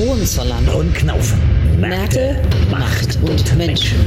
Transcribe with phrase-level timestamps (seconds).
[0.00, 1.34] Hohenzollern und Knauf.
[1.78, 3.98] Märkte, Macht und Menschen.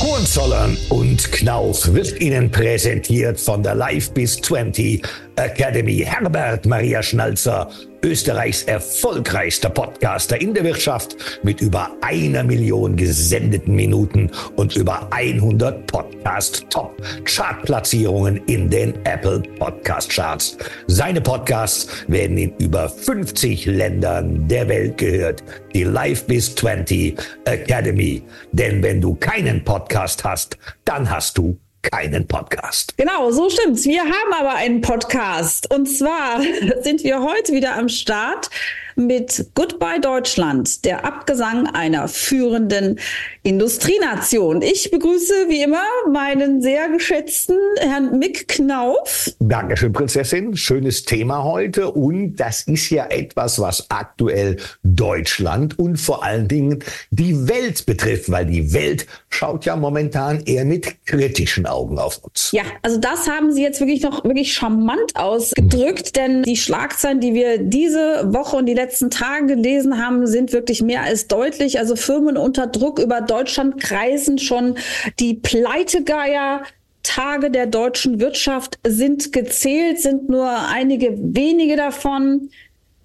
[0.00, 6.04] Hohenzollern und Knauf wird Ihnen präsentiert von der Live bis 20 Academy.
[6.06, 7.68] Herbert Maria Schnalzer
[8.02, 15.86] Österreichs erfolgreichster Podcaster in der Wirtschaft mit über einer Million gesendeten Minuten und über 100
[15.86, 20.56] Podcast-Top-Chart-Platzierungen in den Apple Podcast Charts.
[20.86, 25.42] Seine Podcasts werden in über 50 Ländern der Welt gehört.
[25.74, 28.22] Die Life bis 20 Academy.
[28.52, 31.58] Denn wenn du keinen Podcast hast, dann hast du
[31.90, 32.96] keinen Podcast.
[32.96, 33.84] Genau, so stimmt's.
[33.84, 35.72] Wir haben aber einen Podcast.
[35.72, 36.40] Und zwar
[36.82, 38.50] sind wir heute wieder am Start
[38.96, 42.98] mit Goodbye Deutschland, der Abgesang einer führenden
[43.42, 44.62] Industrienation.
[44.62, 49.30] Ich begrüße wie immer meinen sehr geschätzten Herrn Mick Knauf.
[49.38, 50.56] Dankeschön, Prinzessin.
[50.56, 51.90] Schönes Thema heute.
[51.90, 58.30] Und das ist ja etwas, was aktuell Deutschland und vor allen Dingen die Welt betrifft,
[58.30, 62.50] weil die Welt schaut ja momentan eher mit kritischen Augen auf uns.
[62.52, 67.34] Ja, also das haben Sie jetzt wirklich noch wirklich charmant ausgedrückt, denn die Schlagzeilen, die
[67.34, 71.80] wir diese Woche und die letzten letzten Tagen gelesen haben, sind wirklich mehr als deutlich.
[71.80, 74.76] Also Firmen unter Druck über Deutschland kreisen schon
[75.18, 76.62] die Pleitegeier.
[77.02, 82.50] Tage der deutschen Wirtschaft sind gezählt, sind nur einige wenige davon.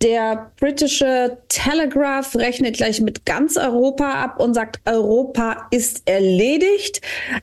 [0.01, 7.01] Der britische Telegraph rechnet gleich mit ganz Europa ab und sagt, Europa ist erledigt.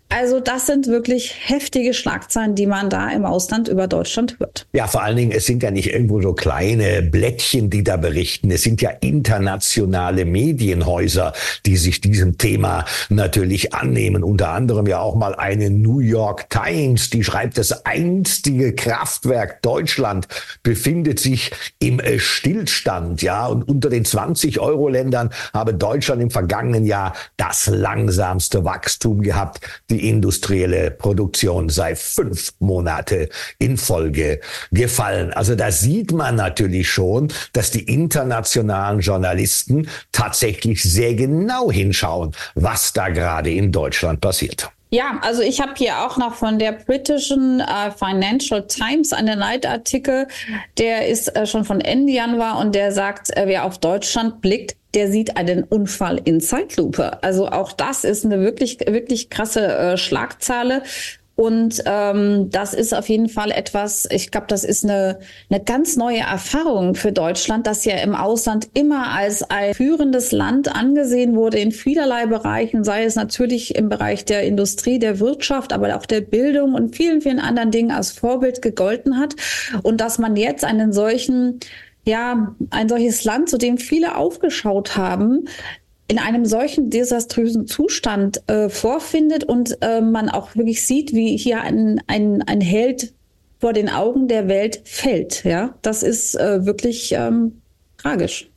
[0.09, 4.67] Also das sind wirklich heftige Schlagzeilen, die man da im Ausland über Deutschland hört.
[4.73, 8.51] Ja, vor allen Dingen, es sind ja nicht irgendwo so kleine Blättchen, die da berichten.
[8.51, 14.25] Es sind ja internationale Medienhäuser, die sich diesem Thema natürlich annehmen.
[14.25, 20.27] Unter anderem ja auch mal eine New York Times, die schreibt, das einstige Kraftwerk Deutschland
[20.65, 22.01] befindet sich im
[22.49, 23.47] Stillstand, ja.
[23.47, 29.61] Und unter den 20-Euro-Ländern habe Deutschland im vergangenen Jahr das langsamste Wachstum gehabt.
[29.91, 34.41] Die industrielle Produktion sei fünf Monate in Folge
[34.73, 35.33] gefallen.
[35.33, 42.95] Also da sieht man natürlich schon, dass die internationalen Journalisten tatsächlich sehr genau hinschauen, was
[42.95, 44.71] da gerade in Deutschland passiert.
[44.91, 50.27] Ja, also ich habe hier auch noch von der britischen äh, Financial Times einen Leitartikel,
[50.79, 54.77] der ist äh, schon von Ende Januar und der sagt, äh, wer auf Deutschland blickt,
[54.95, 57.23] der sieht einen Unfall in Zeitlupe.
[57.23, 60.83] Also auch das ist eine wirklich, wirklich krasse äh, Schlagzeile.
[61.41, 65.95] Und ähm, das ist auf jeden Fall etwas, ich glaube, das ist eine, eine ganz
[65.95, 71.61] neue Erfahrung für Deutschland, das ja im Ausland immer als ein führendes Land angesehen wurde
[71.61, 76.23] in vielerlei Bereichen, sei es natürlich im Bereich der Industrie, der Wirtschaft, aber auch der
[76.23, 79.37] Bildung und vielen, vielen anderen Dingen als Vorbild gegolten hat.
[79.85, 81.61] Und dass man jetzt einen solchen
[82.05, 85.47] ja, ein solches Land, zu dem viele aufgeschaut haben,
[86.09, 91.61] in einem solchen desaströsen Zustand äh, vorfindet und äh, man auch wirklich sieht, wie hier
[91.61, 93.13] ein, ein, ein Held
[93.61, 95.45] vor den Augen der Welt fällt.
[95.45, 97.61] Ja, das ist äh, wirklich ähm,
[97.99, 98.51] tragisch.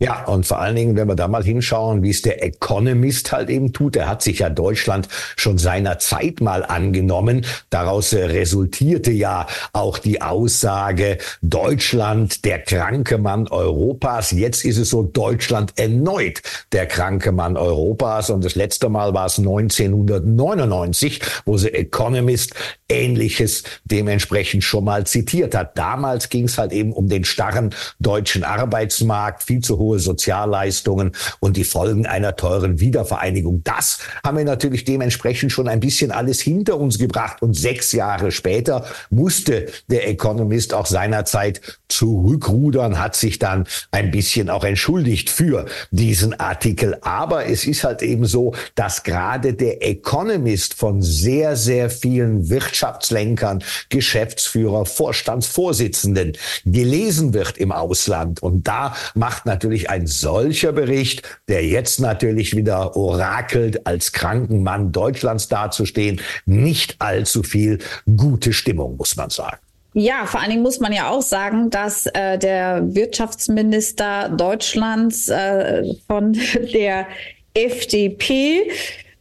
[0.00, 3.50] Ja, und vor allen Dingen, wenn wir da mal hinschauen, wie es der Economist halt
[3.50, 7.44] eben tut, er hat sich ja Deutschland schon seiner Zeit mal angenommen.
[7.68, 14.30] Daraus äh, resultierte ja auch die Aussage, Deutschland der kranke Mann Europas.
[14.30, 18.30] Jetzt ist es so, Deutschland erneut der kranke Mann Europas.
[18.30, 22.54] Und das letzte Mal war es 1999, wo der Economist
[22.88, 25.76] Ähnliches dementsprechend schon mal zitiert hat.
[25.76, 31.56] Damals ging es halt eben um den starren deutschen Arbeitsmarkt, viel zu hohe Sozialleistungen und
[31.56, 33.62] die Folgen einer teuren Wiedervereinigung.
[33.64, 37.40] Das haben wir natürlich dementsprechend schon ein bisschen alles hinter uns gebracht.
[37.42, 44.50] Und sechs Jahre später musste der Economist auch seinerzeit zurückrudern, hat sich dann ein bisschen
[44.50, 46.98] auch entschuldigt für diesen Artikel.
[47.00, 52.98] Aber es ist halt eben so, dass gerade der Economist von sehr, sehr vielen Wirtschafts
[52.98, 58.42] Wirtschaftslenkern, Geschäftsführer, Vorstandsvorsitzenden gelesen wird im Ausland.
[58.42, 64.92] Und da macht natürlich ein solcher Bericht, der jetzt natürlich wieder orakelt, als kranken Mann
[64.92, 67.78] Deutschlands dazustehen, nicht allzu viel
[68.16, 69.58] gute Stimmung, muss man sagen.
[69.94, 75.82] Ja, vor allen Dingen muss man ja auch sagen, dass äh, der Wirtschaftsminister Deutschlands äh,
[76.06, 76.32] von
[76.72, 77.06] der
[77.54, 78.70] FDP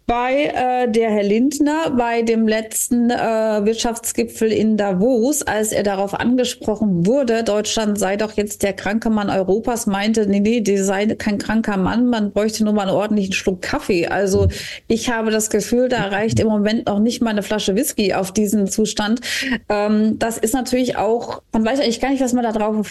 [0.08, 3.16] bei äh, der Herr Lindner bei dem letzten äh,
[3.66, 9.30] Wirtschaftsgipfel in Davos, als er darauf angesprochen wurde, Deutschland sei doch jetzt der kranke Mann
[9.30, 13.34] Europas, meinte, nee, nee, die sei kein kranker Mann, man bräuchte nur mal einen ordentlichen
[13.34, 14.08] Schluck Kaffee.
[14.08, 14.48] Also
[14.88, 18.32] ich habe das Gefühl, da reicht im Moment noch nicht mal eine Flasche Whisky auf
[18.32, 19.20] diesen Zustand.
[19.68, 22.88] Ähm, das ist natürlich auch, man weiß eigentlich gar nicht, was man da drauf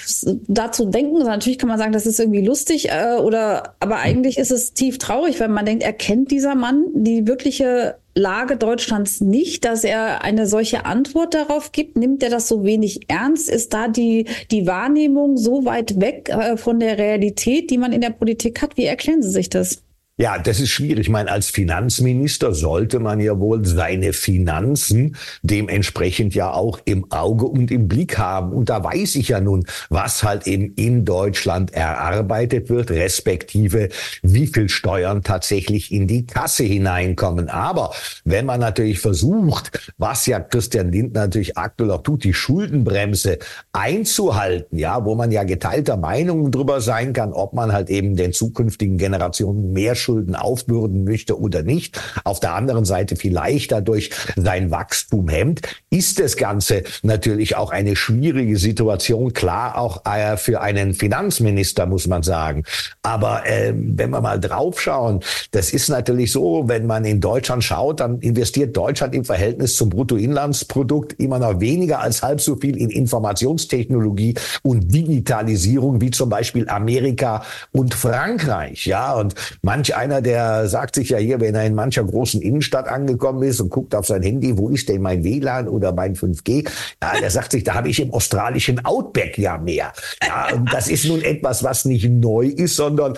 [0.49, 1.31] dazu denken soll.
[1.31, 4.99] Natürlich kann man sagen, das ist irgendwie lustig, äh, oder aber eigentlich ist es tief
[4.99, 10.23] traurig, wenn man denkt, er kennt dieser Mann die wirkliche Lage Deutschlands nicht, dass er
[10.25, 11.97] eine solche Antwort darauf gibt?
[11.97, 13.49] Nimmt er das so wenig ernst?
[13.49, 18.01] Ist da die, die Wahrnehmung so weit weg äh, von der Realität, die man in
[18.01, 18.77] der Politik hat?
[18.77, 19.86] Wie erklären Sie sich das?
[20.19, 21.01] Ja, das ist schwierig.
[21.01, 27.45] Ich meine, als Finanzminister sollte man ja wohl seine Finanzen dementsprechend ja auch im Auge
[27.45, 28.53] und im Blick haben.
[28.55, 33.91] Und da weiß ich ja nun, was halt eben in Deutschland erarbeitet wird, respektive
[34.23, 37.51] wie viel Steuern tatsächlich in die Kasse hineinkommen.
[37.51, 37.93] Aber
[38.25, 43.39] wenn man natürlich versucht, was ja Christian Lindner natürlich aktuell auch tut, die Schuldenbremse
[43.75, 48.33] einzuhalten, ja, wo man ja geteilter Meinung drüber sein kann, ob man halt eben den
[48.33, 54.71] zukünftigen Generationen mehr Schulden aufbürden möchte oder nicht, auf der anderen Seite vielleicht dadurch sein
[54.71, 60.95] Wachstum hemmt, ist das Ganze natürlich auch eine schwierige Situation, klar auch äh, für einen
[60.95, 62.63] Finanzminister, muss man sagen.
[63.03, 65.21] Aber äh, wenn wir mal draufschauen,
[65.51, 69.91] das ist natürlich so, wenn man in Deutschland schaut, dann investiert Deutschland im Verhältnis zum
[69.91, 76.69] Bruttoinlandsprodukt immer noch weniger als halb so viel in Informationstechnologie und Digitalisierung wie zum Beispiel
[76.69, 77.43] Amerika
[77.73, 78.87] und Frankreich.
[78.87, 82.89] Ja, und manch einer, der sagt sich ja hier, wenn er in mancher großen Innenstadt
[82.89, 86.69] angekommen ist und guckt auf sein Handy, wo ist denn mein WLAN oder mein 5G?
[87.03, 89.93] Ja, der sagt sich, da habe ich im australischen Outback ja mehr.
[90.23, 93.17] Ja, und das ist nun etwas, was nicht neu ist, sondern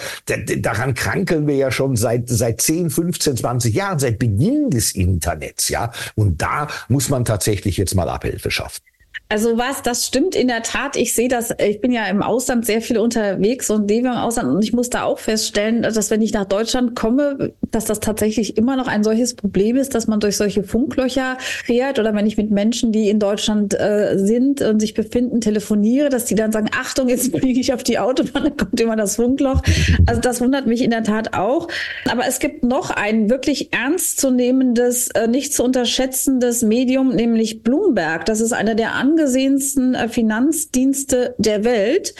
[0.59, 5.69] daran krankeln wir ja schon seit, seit 10, 15, 20 Jahren, seit Beginn des Internets,
[5.69, 5.93] ja.
[6.15, 8.83] Und da muss man tatsächlich jetzt mal Abhilfe schaffen.
[9.31, 10.97] Also was, das stimmt in der Tat.
[10.97, 14.49] Ich sehe das, ich bin ja im Ausland sehr viel unterwegs und lebe im Ausland
[14.49, 18.57] und ich muss da auch feststellen, dass wenn ich nach Deutschland komme, dass das tatsächlich
[18.57, 22.39] immer noch ein solches Problem ist, dass man durch solche Funklöcher fährt oder wenn ich
[22.39, 26.71] mit Menschen, die in Deutschland äh, sind und sich befinden, telefoniere, dass die dann sagen,
[26.75, 29.61] Achtung, jetzt fliege ich auf die Autobahn, dann kommt immer das Funkloch.
[30.07, 31.69] Also das wundert mich in der Tat auch.
[32.11, 38.25] Aber es gibt noch ein wirklich ernstzunehmendes, äh, nicht zu unterschätzendes Medium, nämlich Bloomberg.
[38.25, 42.15] Das ist einer der angesehensten äh, Finanzdienste der Welt.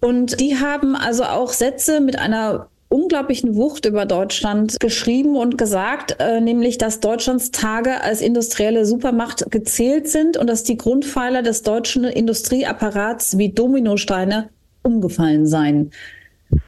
[0.00, 6.16] Und die haben also auch Sätze mit einer unglaublichen Wucht über Deutschland geschrieben und gesagt,
[6.20, 11.62] äh, nämlich, dass Deutschlands Tage als industrielle Supermacht gezählt sind und dass die Grundpfeiler des
[11.62, 14.50] deutschen Industrieapparats wie Dominosteine
[14.82, 15.90] umgefallen seien.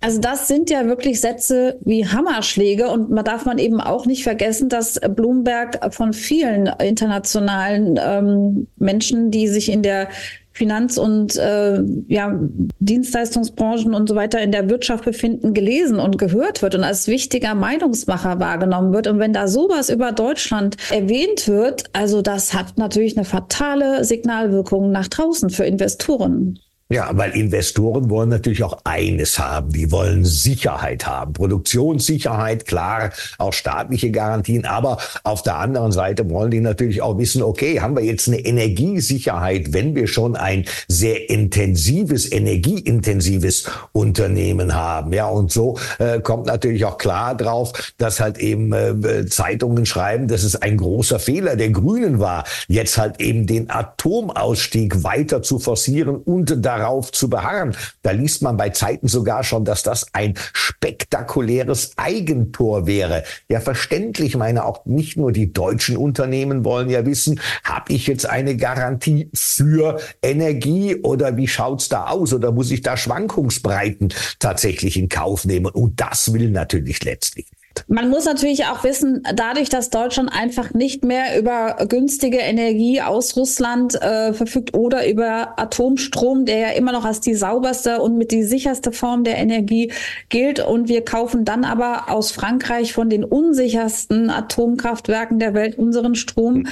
[0.01, 4.23] Also das sind ja wirklich Sätze wie Hammerschläge und man darf man eben auch nicht
[4.23, 10.09] vergessen, dass Bloomberg von vielen internationalen ähm, Menschen, die sich in der
[10.57, 12.41] Finanz- und äh, ja,
[12.79, 17.55] Dienstleistungsbranchen und so weiter in der Wirtschaft befinden, gelesen und gehört wird und als wichtiger
[17.55, 19.07] Meinungsmacher wahrgenommen wird.
[19.07, 24.91] Und wenn da sowas über Deutschland erwähnt wird, also das hat natürlich eine fatale Signalwirkung
[24.91, 26.59] nach draußen für Investoren.
[26.89, 29.73] Ja, weil Investoren wollen natürlich auch eines haben.
[29.73, 31.33] Die wollen Sicherheit haben.
[31.33, 34.67] Produktionssicherheit, klar, auch staatliche Garantien.
[34.67, 38.39] Aber auf der anderen Seite wollen die natürlich auch wissen, okay, haben wir jetzt eine
[38.39, 45.13] Energiesicherheit, wenn wir schon ein sehr intensives, energieintensives Unternehmen haben.
[45.13, 50.29] Ja, und so äh, kommt natürlich auch klar drauf, dass halt eben äh, Zeitungen schreiben,
[50.29, 55.59] dass es ein großer Fehler der Grünen war, jetzt halt eben den Atomausstieg weiter zu
[55.59, 57.77] forcieren und da darauf zu beharren.
[58.03, 63.25] Da liest man bei Zeiten sogar schon, dass das ein spektakuläres Eigentor wäre.
[63.49, 68.27] Ja, verständlich, meine auch nicht nur die deutschen Unternehmen wollen ja wissen, habe ich jetzt
[68.27, 74.97] eine Garantie für Energie oder wie schaut's da aus oder muss ich da Schwankungsbreiten tatsächlich
[74.97, 75.67] in Kauf nehmen?
[75.67, 77.47] Und das will natürlich letztlich
[77.89, 83.37] man muss natürlich auch wissen, dadurch, dass Deutschland einfach nicht mehr über günstige Energie aus
[83.37, 88.33] Russland äh, verfügt oder über Atomstrom, der ja immer noch als die sauberste und mit
[88.33, 89.93] die sicherste Form der Energie
[90.29, 90.61] gilt.
[90.61, 96.67] Und wir kaufen dann aber aus Frankreich von den unsichersten Atomkraftwerken der Welt unseren Strom,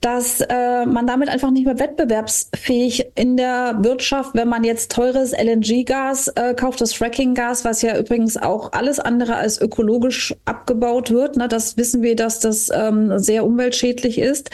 [0.00, 5.32] dass äh, man damit einfach nicht mehr wettbewerbsfähig in der Wirtschaft, wenn man jetzt teures
[5.32, 11.36] LNG-Gas äh, kauft, das Fracking-Gas, was ja übrigens auch alles andere als ökologisch abgebaut wird.
[11.36, 11.48] Ne?
[11.48, 14.50] Das wissen wir, dass das ähm, sehr umweltschädlich ist.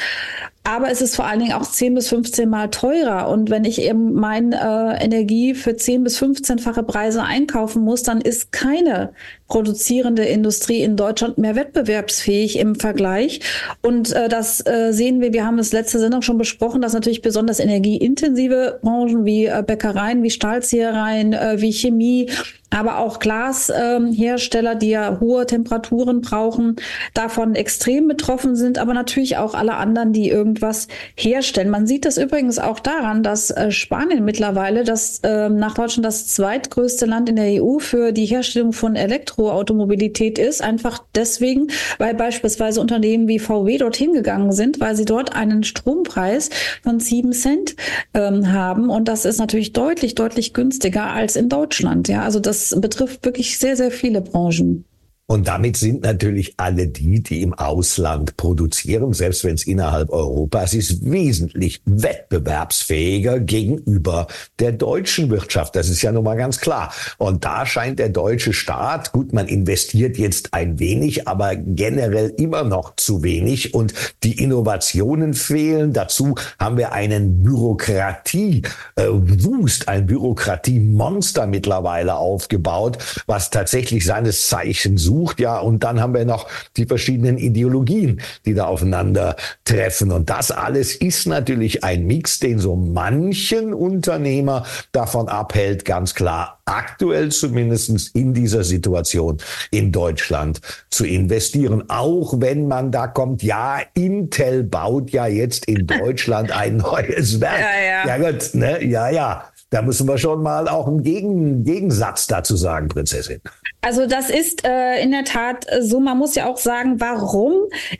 [0.67, 3.29] Aber es ist vor allen Dingen auch 10 bis 15 Mal teurer.
[3.29, 8.21] Und wenn ich eben meine äh, Energie für 10 bis 15-fache Preise einkaufen muss, dann
[8.21, 9.13] ist keine
[9.47, 13.41] produzierende Industrie in Deutschland mehr wettbewerbsfähig im Vergleich.
[13.81, 17.23] Und äh, das äh, sehen wir, wir haben es letzte Sendung schon besprochen, dass natürlich
[17.23, 22.29] besonders energieintensive Branchen wie äh, Bäckereien, wie Stahlziehereien, äh, wie Chemie,
[22.71, 26.77] aber auch Glashersteller, ähm, die ja hohe Temperaturen brauchen,
[27.15, 31.71] davon extrem betroffen sind, aber natürlich auch alle anderen, die irgendwas herstellen.
[31.71, 36.29] Man sieht das übrigens auch daran, dass äh, Spanien mittlerweile das äh, nach Deutschland das
[36.29, 42.81] zweitgrößte Land in der EU für die Herstellung von Elektroautomobilität ist, einfach deswegen, weil beispielsweise
[42.81, 46.51] Unternehmen wie VW dorthin gegangen sind, weil sie dort einen Strompreis
[46.83, 47.77] von sieben Cent
[48.15, 52.09] ähm, haben und das ist natürlich deutlich, deutlich günstiger als in Deutschland.
[52.09, 54.85] Ja, also das betrifft wirklich sehr, sehr viele Branchen.
[55.29, 60.73] Und damit sind natürlich alle die, die im Ausland produzieren, selbst wenn es innerhalb Europas
[60.73, 64.29] ist, wesentlich wettbewerbsfähiger gegenüber
[64.61, 65.75] der deutschen Wirtschaft.
[65.75, 66.93] Das ist ja nun mal ganz klar.
[67.19, 72.63] Und da scheint der deutsche Staat, gut, man investiert jetzt ein wenig, aber generell immer
[72.63, 75.93] noch zu wenig und die Innovationen fehlen.
[75.93, 85.16] Dazu haben wir einen Bürokratie-Wust, äh, ein Bürokratiemonster mittlerweile aufgebaut, was tatsächlich seines Zeichens sucht
[85.17, 86.47] sucht, ja, und dann haben wir noch
[86.77, 90.13] die verschiedenen Ideologien, die da aufeinander treffen.
[90.13, 96.57] Und das alles ist natürlich ein Mix, den so manchen Unternehmer davon abhält, ganz klar
[96.67, 99.39] aktuell zumindest in dieser Situation
[99.71, 101.85] in Deutschland zu investieren.
[101.89, 107.57] Auch wenn man da kommt, ja, Intel baut ja jetzt in Deutschland ein neues Werk.
[107.67, 108.19] Ja, ja.
[108.19, 108.85] ja gut, ne?
[108.85, 109.45] Ja, ja.
[109.77, 113.43] Da müssen wir schon mal auch einen Gegen Gegensatz dazu sagen, Prinzessin.
[113.83, 116.01] Also das ist äh, in der Tat so.
[116.01, 117.53] Man muss ja auch sagen, warum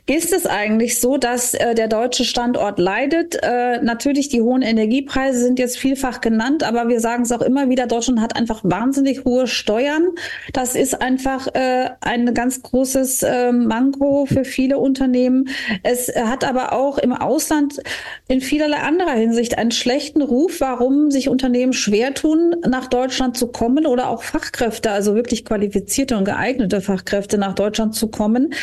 [0.05, 3.39] ist es eigentlich so, dass äh, der deutsche Standort leidet?
[3.41, 7.69] Äh, natürlich, die hohen Energiepreise sind jetzt vielfach genannt, aber wir sagen es auch immer
[7.69, 10.09] wieder, Deutschland hat einfach wahnsinnig hohe Steuern.
[10.51, 15.47] Das ist einfach äh, ein ganz großes äh, Manko für viele Unternehmen.
[15.83, 17.79] Es hat aber auch im Ausland
[18.27, 23.47] in vielerlei anderer Hinsicht einen schlechten Ruf, warum sich Unternehmen schwer tun, nach Deutschland zu
[23.47, 28.53] kommen oder auch Fachkräfte, also wirklich qualifiziert qualifizierte und geeignete Fachkräfte nach Deutschland zu kommen.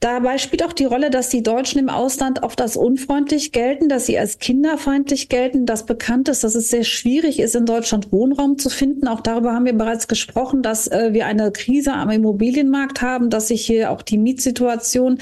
[0.00, 4.06] Dabei spielt auch die Rolle, dass die Deutschen im Ausland oft als unfreundlich gelten, dass
[4.06, 5.66] sie als kinderfeindlich gelten.
[5.66, 9.08] Das bekannt ist, dass es sehr schwierig ist, in Deutschland Wohnraum zu finden.
[9.08, 13.48] Auch darüber haben wir bereits gesprochen, dass äh, wir eine Krise am Immobilienmarkt haben, dass
[13.48, 15.18] sich hier auch die Mietsituation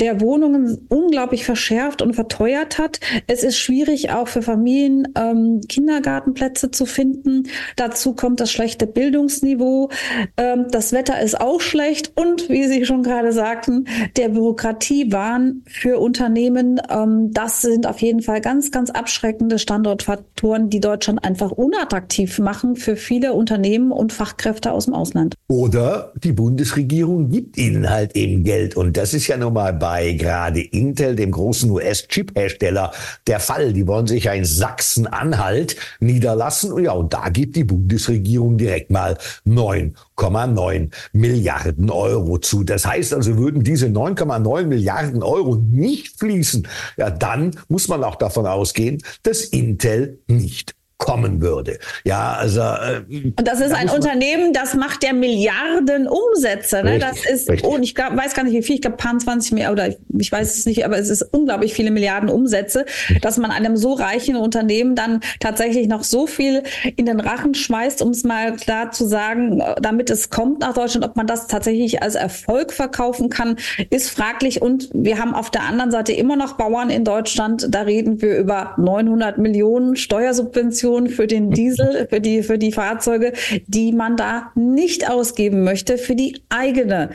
[0.00, 3.00] der Wohnungen unglaublich verschärft und verteuert hat.
[3.26, 7.48] Es ist schwierig, auch für Familien ähm, Kindergartenplätze zu finden.
[7.76, 9.90] Dazu kommt das schlechte Bildungsniveau.
[10.36, 15.98] Ähm, das Wetter ist auch schlecht und, wie Sie schon gerade sagten, der Bürokratiewahn für
[15.98, 22.38] Unternehmen, ähm, das sind auf jeden Fall ganz, ganz abschreckende Standortfaktoren, die Deutschland einfach unattraktiv
[22.38, 25.34] machen für viele Unternehmen und Fachkräfte aus dem Ausland.
[25.48, 28.76] Oder die Bundesregierung gibt ihnen halt eben Geld.
[28.76, 32.92] Und das ist ja nun mal bei gerade Intel, dem großen US-Chip-Hersteller,
[33.26, 33.72] der Fall.
[33.72, 36.53] Die wollen sich ein Sachsen-Anhalt niederlassen.
[36.62, 42.64] Und ja, und da gibt die Bundesregierung direkt mal 9,9 9,9 Milliarden Euro zu.
[42.64, 48.16] Das heißt also, würden diese 9,9 Milliarden Euro nicht fließen, ja, dann muss man auch
[48.16, 51.78] davon ausgehen, dass Intel nicht kommen würde.
[52.04, 53.02] Ja, also äh,
[53.36, 56.82] und das ist da ein Unternehmen, das macht ja Milliarden Umsätze.
[56.82, 56.92] Ne?
[56.92, 57.68] Richtig, das ist richtig.
[57.68, 60.30] oh, ich glaub, weiß gar nicht wie viel, ich glaube paar 20 mehr oder ich
[60.30, 62.86] weiß es nicht, aber es ist unglaublich viele Milliarden Umsätze,
[63.22, 66.62] dass man einem so reichen Unternehmen dann tatsächlich noch so viel
[66.96, 71.04] in den Rachen schmeißt, um es mal klar zu sagen, damit es kommt nach Deutschland,
[71.04, 73.56] ob man das tatsächlich als Erfolg verkaufen kann,
[73.90, 74.62] ist fraglich.
[74.62, 77.66] Und wir haben auf der anderen Seite immer noch Bauern in Deutschland.
[77.70, 82.72] Da reden wir über 900 Millionen Steuersubventionen Subventionen für den Diesel, für die, für die
[82.72, 83.32] Fahrzeuge,
[83.66, 87.10] die man da nicht ausgeben möchte für die eigene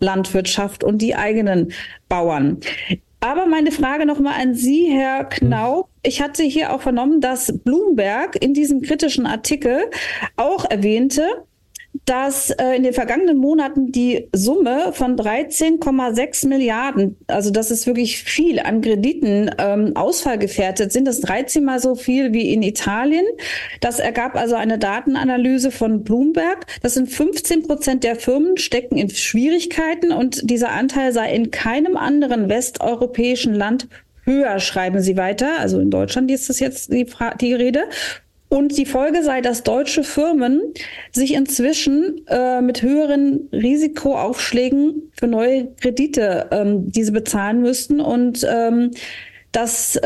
[0.00, 1.72] Landwirtschaft und die eigenen
[2.08, 2.58] Bauern.
[3.20, 5.88] Aber meine Frage nochmal an Sie, Herr Knau.
[6.02, 9.84] Ich hatte hier auch vernommen, dass Bloomberg in diesem kritischen Artikel
[10.36, 11.44] auch erwähnte,
[12.04, 18.22] dass äh, in den vergangenen Monaten die Summe von 13,6 Milliarden, also das ist wirklich
[18.24, 21.06] viel an Krediten ähm, ausfallgefährdet sind.
[21.06, 23.24] Das 13 mal so viel wie in Italien.
[23.80, 26.66] Das ergab also eine Datenanalyse von Bloomberg.
[26.82, 31.96] Das sind 15 Prozent der Firmen stecken in Schwierigkeiten und dieser Anteil sei in keinem
[31.96, 33.86] anderen westeuropäischen Land
[34.24, 35.58] höher, schreiben sie weiter.
[35.58, 37.06] Also in Deutschland ist das jetzt die,
[37.40, 37.84] die Rede.
[38.52, 40.74] Und die Folge sei, dass deutsche Firmen
[41.10, 47.98] sich inzwischen äh, mit höheren Risikoaufschlägen für neue Kredite ähm, diese bezahlen müssten.
[47.98, 48.90] Und ähm,
[49.52, 50.02] Das äh,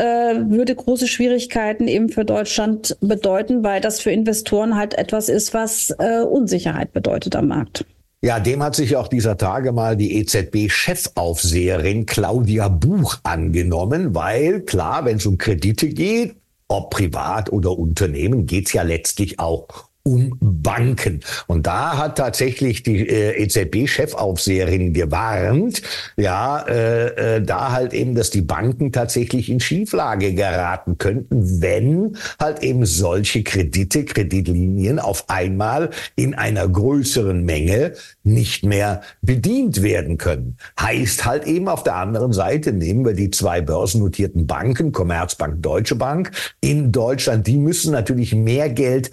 [0.47, 5.93] würde große Schwierigkeiten eben für Deutschland bedeuten, weil das für Investoren halt etwas ist, was
[5.99, 7.85] äh, Unsicherheit bedeutet am Markt.
[8.21, 15.03] Ja, dem hat sich auch dieser Tage mal die EZB-Chefaufseherin Claudia Buch angenommen, weil klar,
[15.03, 16.35] wenn es um Kredite geht,
[16.67, 21.19] ob privat oder Unternehmen, geht's ja letztlich auch um Banken.
[21.47, 25.81] Und da hat tatsächlich die äh, EZB-Chefaufseherin gewarnt,
[26.15, 32.15] ja, äh, äh, da halt eben, dass die Banken tatsächlich in Schieflage geraten könnten, wenn
[32.39, 37.91] halt eben solche Kredite, Kreditlinien auf einmal in einer größeren Menge
[38.23, 40.55] nicht mehr bedient werden können.
[40.79, 45.95] Heißt halt eben auf der anderen Seite, nehmen wir die zwei börsennotierten Banken, Commerzbank, Deutsche
[45.95, 49.11] Bank in Deutschland, die müssen natürlich mehr Geld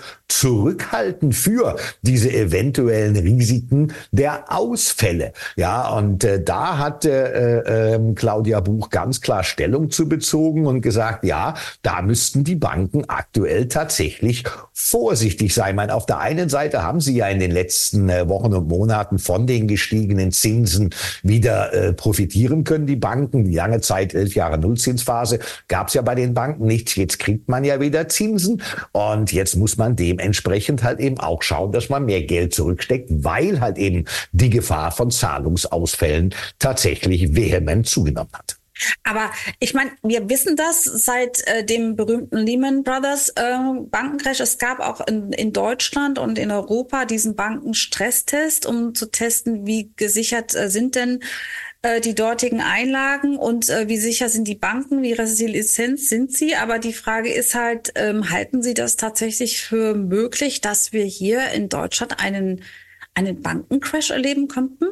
[0.85, 5.33] zurückhalten für diese eventuellen Risiken der Ausfälle.
[5.57, 10.81] Ja, und äh, da hat äh, äh, Claudia Buch ganz klar Stellung zu bezogen und
[10.81, 15.71] gesagt, ja, da müssten die Banken aktuell tatsächlich vorsichtig sein.
[15.71, 18.69] Ich meine, auf der einen Seite haben sie ja in den letzten äh, Wochen und
[18.69, 20.91] Monaten von den gestiegenen Zinsen
[21.23, 23.45] wieder äh, profitieren können, die Banken.
[23.45, 25.39] Die lange Zeit, elf Jahre Nullzinsphase,
[25.69, 26.97] gab es ja bei den Banken nichts.
[26.97, 28.63] Jetzt kriegt man ja wieder Zinsen
[28.93, 30.19] und jetzt muss man dem
[30.75, 34.93] dementsprechend halt eben auch schauen, dass man mehr Geld zurücksteckt, weil halt eben die Gefahr
[34.93, 38.57] von Zahlungsausfällen tatsächlich vehement zugenommen hat.
[39.05, 43.57] Aber ich meine, wir wissen das seit äh, dem berühmten Lehman Brothers äh,
[43.89, 44.41] Bankencrash.
[44.41, 49.93] Es gab auch in, in Deutschland und in Europa diesen Bankenstresstest, um zu testen, wie
[49.95, 51.21] gesichert äh, sind denn
[51.85, 56.55] äh, die dortigen Einlagen und äh, wie sicher sind die Banken, wie resilient sind sie.
[56.57, 61.51] Aber die Frage ist halt, ähm, halten Sie das tatsächlich für möglich, dass wir hier
[61.51, 62.63] in Deutschland einen,
[63.13, 64.87] einen Bankencrash erleben könnten?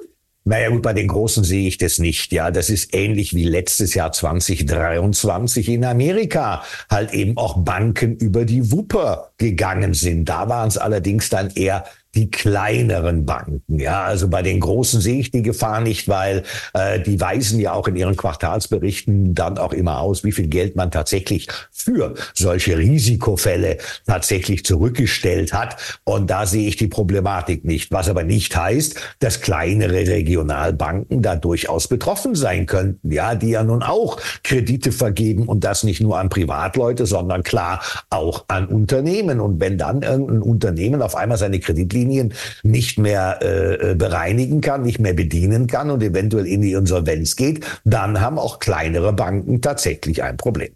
[0.45, 2.31] Naja gut, bei den Großen sehe ich das nicht.
[2.33, 6.63] Ja, das ist ähnlich wie letztes Jahr 2023 in Amerika.
[6.91, 10.29] Halt eben auch Banken über die Wupper gegangen sind.
[10.29, 13.79] Da waren es allerdings dann eher die kleineren Banken.
[13.79, 16.43] Ja, also bei den großen sehe ich die Gefahr nicht, weil
[16.75, 20.77] äh, die weisen ja auch in ihren Quartalsberichten dann auch immer aus, wie viel Geld
[20.77, 26.01] man tatsächlich für solche Risikofälle tatsächlich zurückgestellt hat.
[26.05, 27.91] Und da sehe ich die Problematik nicht.
[27.91, 33.11] Was aber nicht heißt, dass kleinere Regionalbanken da durchaus betroffen sein könnten.
[33.11, 37.81] Ja, die ja nun auch Kredite vergeben und das nicht nur an Privatleute, sondern klar
[38.11, 39.41] auch an Unternehmen.
[39.41, 44.61] Und wenn dann irgendein Unternehmen auf einmal seine Kreditlinie Linien nicht mehr äh, äh, bereinigen
[44.61, 49.13] kann, nicht mehr bedienen kann und eventuell in die Insolvenz geht, dann haben auch kleinere
[49.13, 50.73] Banken tatsächlich ein Problem.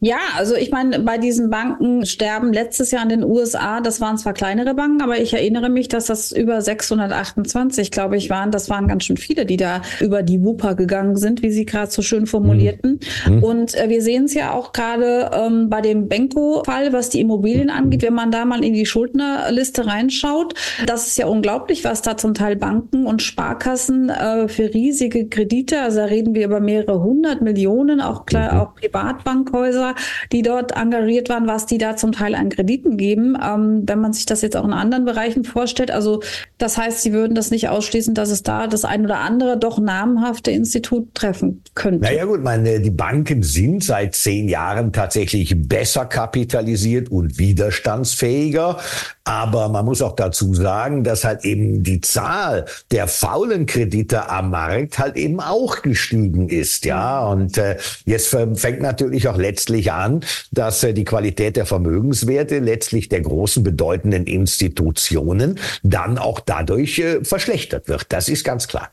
[0.00, 4.16] Ja, also ich meine, bei diesen Banken sterben letztes Jahr in den USA, das waren
[4.16, 8.52] zwar kleinere Banken, aber ich erinnere mich, dass das über 628, glaube ich, waren.
[8.52, 11.90] Das waren ganz schön viele, die da über die Wupper gegangen sind, wie Sie gerade
[11.90, 13.00] so schön formulierten.
[13.26, 13.42] Mhm.
[13.42, 17.68] Und äh, wir sehen es ja auch gerade ähm, bei dem Benko-Fall, was die Immobilien
[17.68, 20.54] angeht, wenn man da mal in die Schuldnerliste reinschaut.
[20.86, 25.80] Das ist ja unglaublich, was da zum Teil Banken und Sparkassen äh, für riesige Kredite,
[25.82, 28.60] also da reden wir über mehrere hundert Millionen, auch, klar, mhm.
[28.60, 29.87] auch Privatbankhäuser
[30.32, 33.36] die dort engagiert waren, was die da zum Teil an Krediten geben.
[33.42, 36.22] Ähm, wenn man sich das jetzt auch in anderen Bereichen vorstellt, also
[36.58, 39.78] das heißt, sie würden das nicht ausschließen, dass es da das ein oder andere doch
[39.78, 42.04] namhafte Institut treffen könnte.
[42.04, 48.78] Naja gut, meine, die Banken sind seit zehn Jahren tatsächlich besser kapitalisiert und widerstandsfähiger.
[49.24, 54.50] Aber man muss auch dazu sagen, dass halt eben die Zahl der faulen Kredite am
[54.50, 57.26] Markt halt eben auch gestiegen ist, ja.
[57.26, 63.08] Und äh, jetzt fängt natürlich auch letztlich an, dass äh, die Qualität der Vermögenswerte letztlich
[63.08, 68.06] der großen bedeutenden Institutionen dann auch dadurch äh, verschlechtert wird.
[68.10, 68.90] Das ist ganz klar.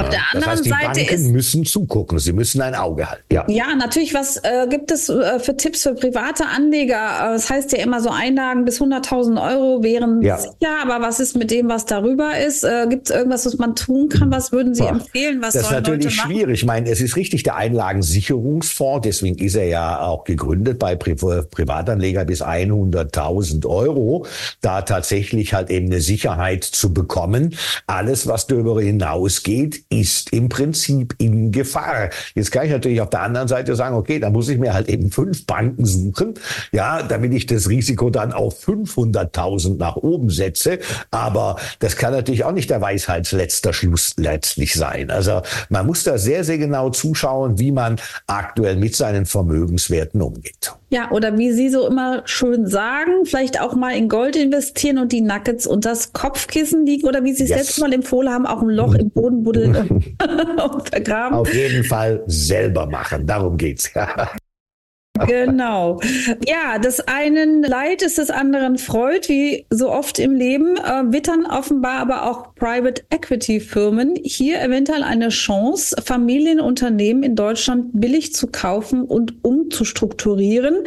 [0.00, 3.10] Auf der anderen das heißt, die Seite Banken ist, müssen zugucken, sie müssen ein Auge
[3.10, 3.24] halten.
[3.30, 4.14] Ja, ja natürlich.
[4.14, 6.94] Was äh, gibt es äh, für Tipps für private Anleger?
[6.96, 10.38] Äh, das heißt ja immer so Einlagen bis 100.000 Euro wären ja.
[10.38, 12.64] sicher, aber was ist mit dem, was darüber ist?
[12.64, 14.30] Äh, gibt es irgendwas, was man tun kann?
[14.30, 15.42] Was würden Sie Boah, empfehlen?
[15.42, 16.60] Was das ist natürlich schwierig.
[16.60, 21.16] Ich meine, es ist richtig der Einlagensicherungsfonds, deswegen ist er ja auch gegründet bei Pri
[21.16, 24.24] Privatanleger bis 100.000 Euro,
[24.62, 27.56] da tatsächlich halt eben eine Sicherheit zu bekommen.
[27.86, 32.10] Alles, was darüber hinausgeht, ist im Prinzip in Gefahr.
[32.34, 34.88] Jetzt kann ich natürlich auf der anderen Seite sagen, okay, da muss ich mir halt
[34.88, 36.34] eben fünf Banken suchen,
[36.72, 40.78] ja, damit ich das Risiko dann auf 500.000 nach oben setze.
[41.10, 45.10] Aber das kann natürlich auch nicht der Weisheitsletzter Schluss letztlich sein.
[45.10, 50.72] Also man muss da sehr, sehr genau zuschauen, wie man aktuell mit seinen Vermögenswerten umgeht.
[50.92, 55.10] Ja, oder wie Sie so immer schön sagen, vielleicht auch mal in Gold investieren und
[55.10, 57.58] die Nuggets unter das Kopfkissen liegen oder wie Sie es yes.
[57.60, 61.38] letztes Mal empfohlen haben, auch ein Loch im Boden buddeln und vergraben.
[61.38, 63.90] Auf jeden Fall selber machen, darum geht's.
[65.26, 66.00] Genau.
[66.46, 71.46] Ja, des einen Leid ist des anderen Freud, wie so oft im Leben, äh, wittern
[71.46, 78.46] offenbar aber auch Private Equity Firmen hier eventuell eine Chance, Familienunternehmen in Deutschland billig zu
[78.46, 80.84] kaufen und umzustrukturieren.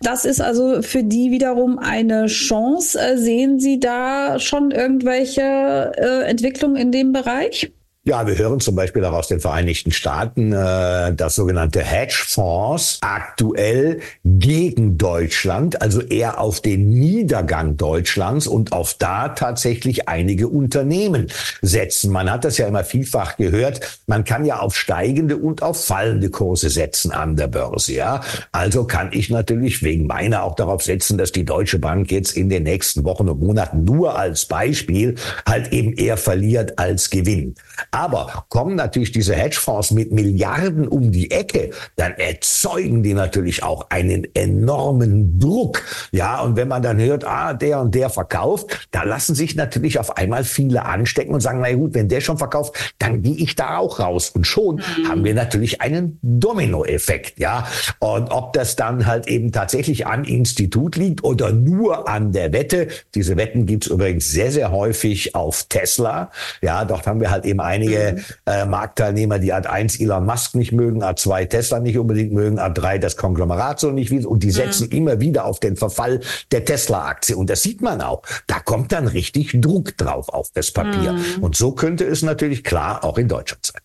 [0.00, 2.98] Das ist also für die wiederum eine Chance.
[2.98, 7.72] Äh, sehen Sie da schon irgendwelche äh, Entwicklungen in dem Bereich?
[8.04, 14.00] Ja, wir hören zum Beispiel auch aus den Vereinigten Staaten, äh, dass sogenannte Hedgefonds aktuell
[14.24, 21.28] gegen Deutschland, also eher auf den Niedergang Deutschlands und auf da tatsächlich einige Unternehmen
[21.60, 22.10] setzen.
[22.10, 24.00] Man hat das ja immer vielfach gehört.
[24.08, 27.92] Man kann ja auf steigende und auf fallende Kurse setzen an der Börse.
[27.92, 32.36] Ja, also kann ich natürlich wegen meiner auch darauf setzen, dass die Deutsche Bank jetzt
[32.36, 35.14] in den nächsten Wochen und Monaten nur als Beispiel
[35.48, 37.60] halt eben eher verliert als gewinnt.
[37.92, 43.90] Aber kommen natürlich diese Hedgefonds mit Milliarden um die Ecke, dann erzeugen die natürlich auch
[43.90, 45.82] einen enormen Druck.
[46.10, 49.98] Ja, und wenn man dann hört, ah, der und der verkauft, da lassen sich natürlich
[49.98, 53.56] auf einmal viele anstecken und sagen, na gut, wenn der schon verkauft, dann gehe ich
[53.56, 54.30] da auch raus.
[54.30, 55.08] Und schon mhm.
[55.08, 57.68] haben wir natürlich einen Dominoeffekt, ja.
[57.98, 62.88] Und ob das dann halt eben tatsächlich am Institut liegt oder nur an der Wette,
[63.14, 66.30] diese Wetten gibt's übrigens sehr, sehr häufig auf Tesla.
[66.62, 68.24] Ja, dort haben wir halt eben einige einige mhm.
[68.46, 73.16] äh, Marktteilnehmer, die Ad1 Elon Musk nicht mögen, Ad2 Tesla nicht unbedingt mögen, Ad3 das
[73.16, 74.96] Konglomerat so nicht will und die setzen mhm.
[74.96, 78.22] immer wieder auf den Verfall der Tesla-Aktie und das sieht man auch.
[78.46, 81.42] Da kommt dann richtig Druck drauf auf das Papier mhm.
[81.42, 83.82] und so könnte es natürlich klar auch in Deutschland sein.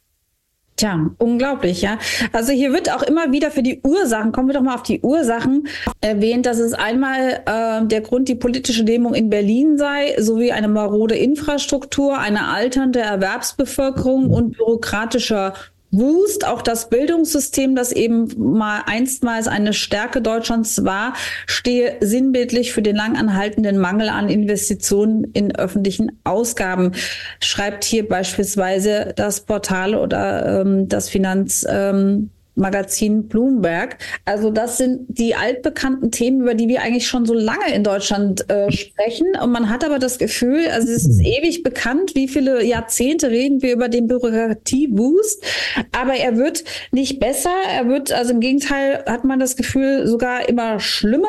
[0.77, 1.97] Tja, unglaublich, ja.
[2.33, 5.01] Also hier wird auch immer wieder für die Ursachen, kommen wir doch mal auf die
[5.01, 5.67] Ursachen,
[6.01, 10.67] erwähnt, dass es einmal äh, der Grund die politische Lähmung in Berlin sei, sowie eine
[10.67, 15.55] marode Infrastruktur, eine alternde Erwerbsbevölkerung und bürokratischer
[15.97, 21.13] Wust, auch das Bildungssystem, das eben mal einstmals eine Stärke Deutschlands war,
[21.45, 26.93] stehe sinnbildlich für den langanhaltenden Mangel an Investitionen in öffentlichen Ausgaben.
[27.39, 31.65] Schreibt hier beispielsweise das Portal oder ähm, das Finanz.
[31.69, 33.97] Ähm, Magazin Bloomberg.
[34.25, 38.49] Also das sind die altbekannten Themen, über die wir eigentlich schon so lange in Deutschland
[38.49, 39.27] äh, sprechen.
[39.41, 43.61] Und man hat aber das Gefühl, also es ist ewig bekannt, wie viele Jahrzehnte reden
[43.61, 45.43] wir über den Bürokratieboost.
[45.91, 47.53] Aber er wird nicht besser.
[47.71, 51.27] Er wird, also im Gegenteil hat man das Gefühl, sogar immer schlimmer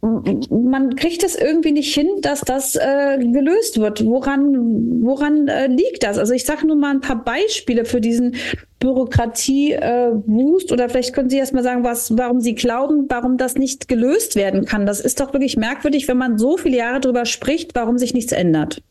[0.00, 4.04] man kriegt es irgendwie nicht hin, dass das äh, gelöst wird.
[4.04, 6.18] Woran, woran äh, liegt das?
[6.18, 8.36] Also ich sage nur mal ein paar Beispiele für diesen
[8.78, 13.56] Bürokratie-Wust äh, oder vielleicht können Sie erst mal sagen, was, warum Sie glauben, warum das
[13.56, 14.86] nicht gelöst werden kann.
[14.86, 18.30] Das ist doch wirklich merkwürdig, wenn man so viele Jahre darüber spricht, warum sich nichts
[18.30, 18.82] ändert.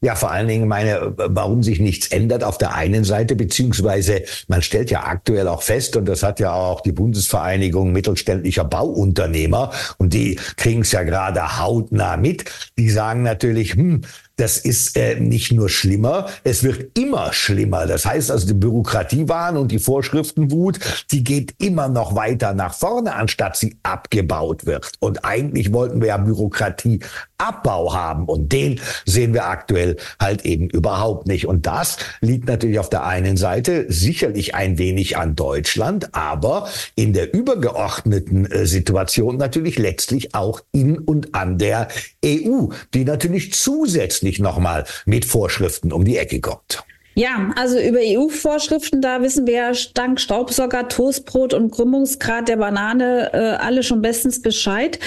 [0.00, 4.60] Ja, vor allen Dingen meine, warum sich nichts ändert auf der einen Seite, beziehungsweise man
[4.60, 10.12] stellt ja aktuell auch fest, und das hat ja auch die Bundesvereinigung mittelständischer Bauunternehmer, und
[10.12, 12.44] die kriegen es ja gerade hautnah mit,
[12.76, 14.02] die sagen natürlich, hm,
[14.36, 17.86] das ist äh, nicht nur schlimmer, es wird immer schlimmer.
[17.86, 20.80] Das heißt also, die Bürokratiewahn und die Vorschriftenwut,
[21.12, 24.90] die geht immer noch weiter nach vorne, anstatt sie abgebaut wird.
[24.98, 31.28] Und eigentlich wollten wir ja Bürokratieabbau haben und den sehen wir aktuell halt eben überhaupt
[31.28, 31.46] nicht.
[31.46, 37.12] Und das liegt natürlich auf der einen Seite sicherlich ein wenig an Deutschland, aber in
[37.12, 41.88] der übergeordneten äh, Situation natürlich letztlich auch in und an der
[42.24, 46.84] EU, die natürlich zusätzlich nicht nochmal mit Vorschriften um die Ecke kommt.
[47.16, 53.30] Ja, also über EU-Vorschriften, da wissen wir ja dank Staubsauger, Toastbrot und Krümmungsgrad der Banane
[53.32, 54.98] äh, alle schon bestens Bescheid.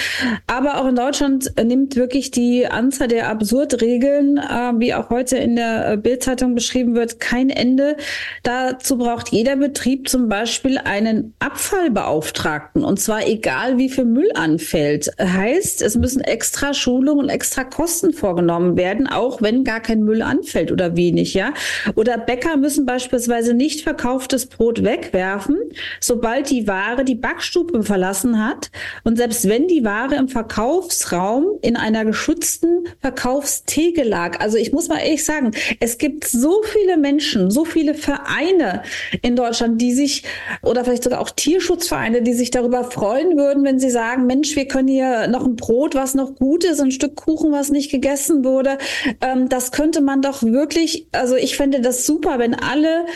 [0.46, 5.56] Aber auch in Deutschland nimmt wirklich die Anzahl der Absurdregeln, äh, wie auch heute in
[5.56, 7.98] der äh, Bildzeitung beschrieben wird, kein Ende.
[8.42, 15.10] Dazu braucht jeder Betrieb zum Beispiel einen Abfallbeauftragten und zwar egal, wie viel Müll anfällt.
[15.20, 20.22] Heißt, es müssen extra Schulungen und extra Kosten vorgenommen werden, auch wenn gar kein Müll
[20.22, 21.52] anfällt oder wenig, ja.
[21.98, 25.56] Oder Bäcker müssen beispielsweise nicht verkauftes Brot wegwerfen,
[26.00, 28.70] sobald die Ware die Backstube verlassen hat.
[29.02, 34.38] Und selbst wenn die Ware im Verkaufsraum in einer geschützten Verkaufstheke lag.
[34.38, 38.84] Also ich muss mal ehrlich sagen, es gibt so viele Menschen, so viele Vereine
[39.22, 40.22] in Deutschland, die sich,
[40.62, 44.68] oder vielleicht sogar auch Tierschutzvereine, die sich darüber freuen würden, wenn sie sagen, Mensch, wir
[44.68, 48.44] können hier noch ein Brot, was noch gut ist, ein Stück Kuchen, was nicht gegessen
[48.44, 48.78] wurde.
[49.20, 53.06] Ähm, das könnte man doch wirklich, also ich fände super, wenn alle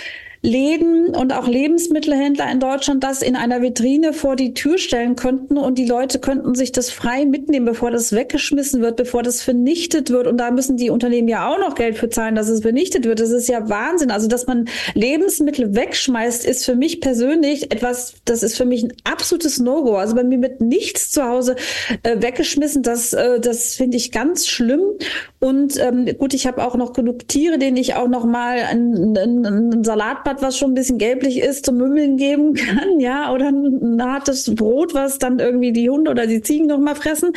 [0.44, 5.56] Läden und auch Lebensmittelhändler in Deutschland das in einer Vitrine vor die Tür stellen könnten
[5.56, 10.10] und die Leute könnten sich das frei mitnehmen, bevor das weggeschmissen wird, bevor das vernichtet
[10.10, 10.26] wird.
[10.26, 13.20] Und da müssen die Unternehmen ja auch noch Geld für zahlen, dass es vernichtet wird.
[13.20, 14.10] Das ist ja Wahnsinn.
[14.10, 18.92] Also, dass man Lebensmittel wegschmeißt, ist für mich persönlich etwas, das ist für mich ein
[19.04, 19.94] absolutes No-Go.
[19.94, 21.54] Also bei mir wird nichts zu Hause
[22.02, 22.82] äh, weggeschmissen.
[22.82, 24.82] Das, äh, das finde ich ganz schlimm.
[25.38, 29.16] Und ähm, gut, ich habe auch noch genug Tiere, denen ich auch noch mal ein,
[29.16, 29.84] ein, ein
[30.32, 34.54] Salatblatt, was schon ein bisschen gelblich ist, zum Mümmeln geben kann, ja, oder ein, hartes
[34.54, 37.32] Brot, was dann irgendwie die Hunde oder die Ziegen noch mal fressen.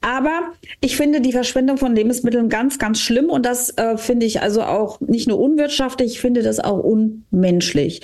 [0.00, 4.42] Aber ich finde die Verschwendung von Lebensmitteln ganz, ganz schlimm und das äh, finde ich
[4.42, 8.00] also auch nicht nur unwirtschaftlich, ich finde das auch unmenschlich.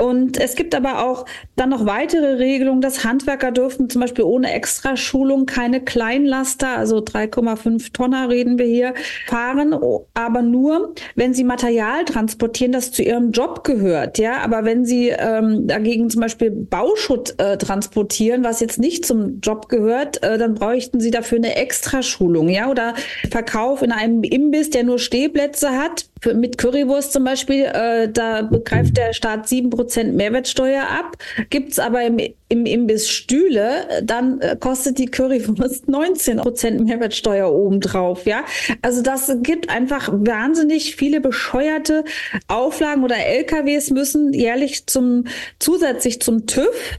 [0.00, 4.52] Und es gibt aber auch dann noch weitere Regelungen, dass Handwerker dürfen zum Beispiel ohne
[4.52, 8.94] Extraschulung keine Kleinlaster, also 3,5 Tonner reden wir hier,
[9.26, 9.74] fahren,
[10.14, 14.18] aber nur, wenn sie Material transportieren, das zu ihrem Job gehört.
[14.18, 19.40] Ja, aber wenn sie ähm, dagegen zum Beispiel Bauschutt äh, transportieren, was jetzt nicht zum
[19.40, 22.48] Job gehört, äh, dann bräuchten sie dafür eine Extraschulung.
[22.48, 22.94] Ja, oder
[23.32, 28.96] Verkauf in einem Imbiss, der nur Stehplätze hat, mit Currywurst zum Beispiel, äh, da begreift
[28.96, 31.16] der Staat sieben Prozent Mehrwertsteuer ab.
[31.50, 38.26] Gibt's aber im, im Imbiss Stühle, dann äh, kostet die Currywurst 19 Prozent Mehrwertsteuer obendrauf.
[38.26, 38.44] Ja,
[38.82, 42.04] also das gibt einfach wahnsinnig viele bescheuerte
[42.48, 45.24] Auflagen oder LKWs müssen jährlich zum
[45.58, 46.98] zusätzlich zum TÜV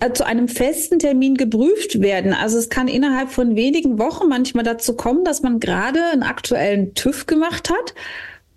[0.00, 2.32] äh, zu einem festen Termin geprüft werden.
[2.32, 6.94] Also es kann innerhalb von wenigen Wochen manchmal dazu kommen, dass man gerade einen aktuellen
[6.94, 7.94] TÜV gemacht hat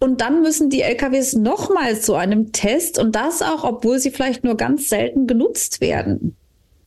[0.02, 4.44] und dann müssen die LKWs nochmals zu einem Test und das auch, obwohl sie vielleicht
[4.44, 6.36] nur ganz selten genutzt werden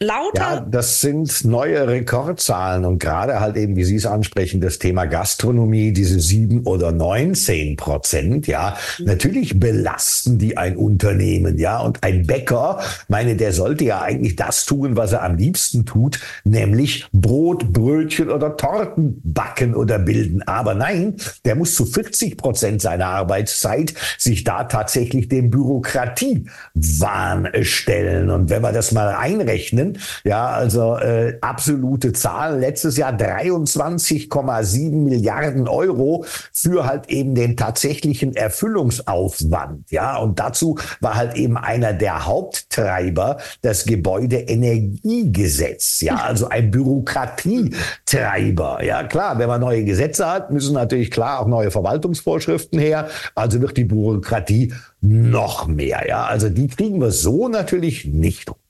[0.01, 0.41] lauter.
[0.41, 5.07] Ja, das sind neue Rekordzahlen und gerade halt eben, wie Sie es ansprechen, das Thema
[5.07, 9.07] Gastronomie, diese sieben oder neunzehn Prozent, ja, mhm.
[9.07, 14.67] natürlich belasten die ein Unternehmen, ja, und ein Bäcker, meine, der sollte ja eigentlich das
[14.67, 20.43] tun, was er am liebsten tut, nämlich Brot, Brötchen oder Torten backen oder bilden.
[20.43, 28.31] Aber nein, der muss zu 40 Prozent seiner Arbeitszeit sich da tatsächlich dem Bürokratiewahn stellen.
[28.31, 29.84] Und wenn wir das mal einrechnen,
[30.25, 32.59] ja, also äh, absolute Zahl.
[32.59, 39.91] Letztes Jahr 23,7 Milliarden Euro für halt eben den tatsächlichen Erfüllungsaufwand.
[39.91, 46.01] Ja, und dazu war halt eben einer der Haupttreiber das Gebäudeenergiegesetz.
[46.01, 48.83] Ja, also ein Bürokratietreiber.
[48.83, 53.09] Ja, klar, wenn man neue Gesetze hat, müssen natürlich klar auch neue Verwaltungsvorschriften her.
[53.35, 56.07] Also wird die Bürokratie noch mehr.
[56.09, 58.64] Ja, also die kriegen wir so natürlich nicht runter.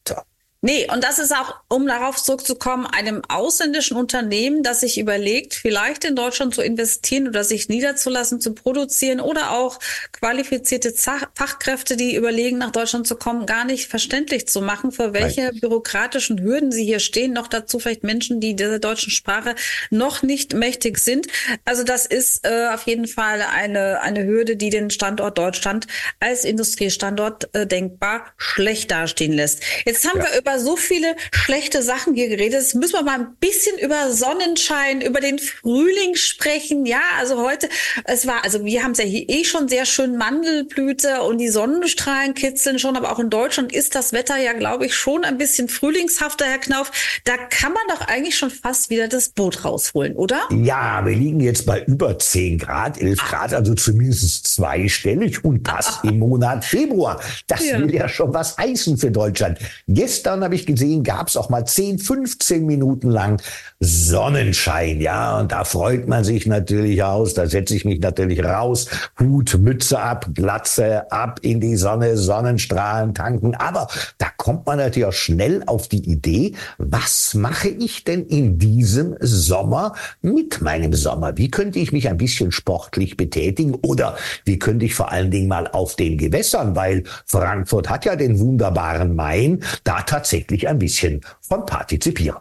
[0.64, 6.06] Nee, und das ist auch, um darauf zurückzukommen, einem ausländischen Unternehmen, das sich überlegt, vielleicht
[6.06, 9.78] in Deutschland zu investieren oder sich niederzulassen, zu produzieren oder auch
[10.12, 15.42] qualifizierte Fachkräfte, die überlegen, nach Deutschland zu kommen, gar nicht verständlich zu machen, für welche
[15.42, 15.60] Nein.
[15.60, 17.34] bürokratischen Hürden sie hier stehen.
[17.34, 19.56] Noch dazu vielleicht Menschen, die dieser deutschen Sprache
[19.90, 21.26] noch nicht mächtig sind.
[21.66, 25.88] Also das ist äh, auf jeden Fall eine, eine Hürde, die den Standort Deutschland
[26.20, 29.60] als Industriestandort äh, denkbar schlecht dastehen lässt.
[29.84, 30.32] Jetzt haben ja.
[30.32, 32.60] wir über über so viele schlechte Sachen hier geredet.
[32.60, 36.86] Jetzt müssen wir mal ein bisschen über Sonnenschein, über den Frühling sprechen.
[36.86, 37.68] Ja, also heute,
[38.04, 41.48] es war, also wir haben es ja hier eh schon sehr schön Mandelblüte und die
[41.48, 45.38] Sonnenstrahlen kitzeln schon, aber auch in Deutschland ist das Wetter ja, glaube ich, schon ein
[45.38, 46.90] bisschen frühlingshafter, Herr Knauf.
[47.24, 50.42] Da kann man doch eigentlich schon fast wieder das Boot rausholen, oder?
[50.50, 53.30] Ja, wir liegen jetzt bei über 10 Grad, 11 Ach.
[53.30, 56.04] Grad, also zumindest zweistellig und das Ach.
[56.04, 57.20] im Monat Februar.
[57.46, 57.78] Das ja.
[57.78, 59.58] will ja schon was heißen für Deutschland.
[59.88, 63.40] Gestern habe ich gesehen, gab es auch mal 10, 15 Minuten lang
[63.80, 65.00] Sonnenschein.
[65.00, 67.34] Ja, und da freut man sich natürlich aus.
[67.34, 68.86] Da setze ich mich natürlich raus.
[69.18, 73.54] Hut, Mütze ab, Glatze ab in die Sonne, Sonnenstrahlen tanken.
[73.54, 78.58] Aber da kommt man natürlich auch schnell auf die Idee, was mache ich denn in
[78.58, 81.36] diesem Sommer mit meinem Sommer?
[81.36, 83.74] Wie könnte ich mich ein bisschen sportlich betätigen?
[83.76, 88.16] Oder wie könnte ich vor allen Dingen mal auf den Gewässern, weil Frankfurt hat ja
[88.16, 92.38] den wunderbaren Main, da tatsächlich tatsächlich ein bisschen von partizipieren.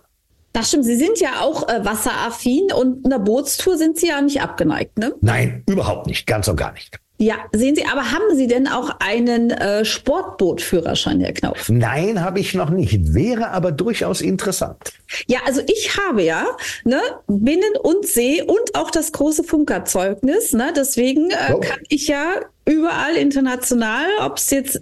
[0.54, 0.86] Das stimmt.
[0.86, 5.14] Sie sind ja auch äh, wasseraffin und einer Bootstour sind Sie ja nicht abgeneigt, ne?
[5.22, 6.28] Nein, überhaupt nicht.
[6.28, 7.00] Ganz und gar nicht.
[7.18, 11.70] Ja, sehen Sie, aber haben Sie denn auch einen äh, Sportbootführerschein, Herr Knauf?
[11.70, 13.14] Nein, habe ich noch nicht.
[13.14, 14.94] Wäre aber durchaus interessant.
[15.28, 16.46] Ja, also ich habe ja
[16.84, 20.54] ne, Binnen- und See und auch das große Funkerzeugnis.
[20.54, 20.74] Ne?
[20.76, 21.60] Deswegen äh, oh.
[21.60, 24.82] kann ich ja überall international, ob es jetzt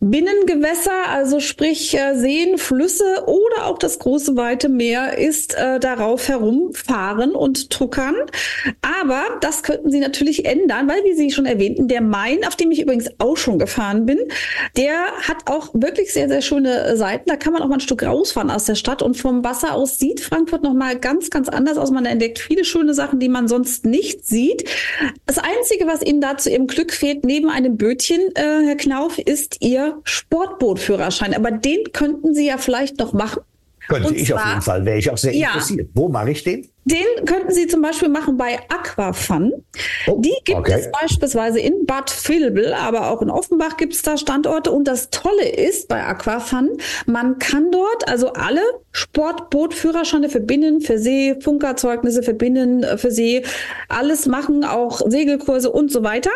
[0.00, 6.28] Binnengewässer, also sprich äh, Seen, Flüsse oder auch das große weite Meer ist äh, darauf
[6.28, 8.14] herumfahren und tuckern.
[8.80, 12.70] Aber das könnten Sie natürlich ändern, weil, wie Sie schon erwähnten, der Main, auf dem
[12.70, 14.18] ich übrigens auch schon gefahren bin,
[14.76, 17.28] der hat auch wirklich sehr, sehr schöne Seiten.
[17.28, 19.98] Da kann man auch mal ein Stück rausfahren aus der Stadt und vom Wasser aus
[19.98, 21.90] sieht Frankfurt nochmal ganz, ganz anders aus.
[21.90, 24.64] Man entdeckt viele schöne Sachen, die man sonst nicht sieht.
[25.26, 29.18] Das Einzige, was Ihnen da zu Ihrem Glück fehlt, neben einem Bötchen, äh, Herr Knauf,
[29.18, 31.34] ist Ihr Sportbootführerschein.
[31.34, 33.42] Aber den könnten Sie ja vielleicht noch machen.
[33.88, 35.88] Könnte ich zwar, auf jeden Fall, wäre ich auch sehr ja, interessiert.
[35.94, 36.68] Wo mache ich den?
[36.84, 39.52] Den könnten Sie zum Beispiel machen bei Aquafun.
[40.06, 40.80] Oh, Die gibt okay.
[40.80, 44.70] es beispielsweise in Bad Vilbel, aber auch in Offenbach gibt es da Standorte.
[44.70, 50.98] Und das Tolle ist bei Aquafun, man kann dort also alle Sportbootführerscheine für Binnen, für
[50.98, 53.42] See, Funkerzeugnisse für Binnen, äh, für See,
[53.88, 56.30] alles machen, auch Segelkurse und so weiter.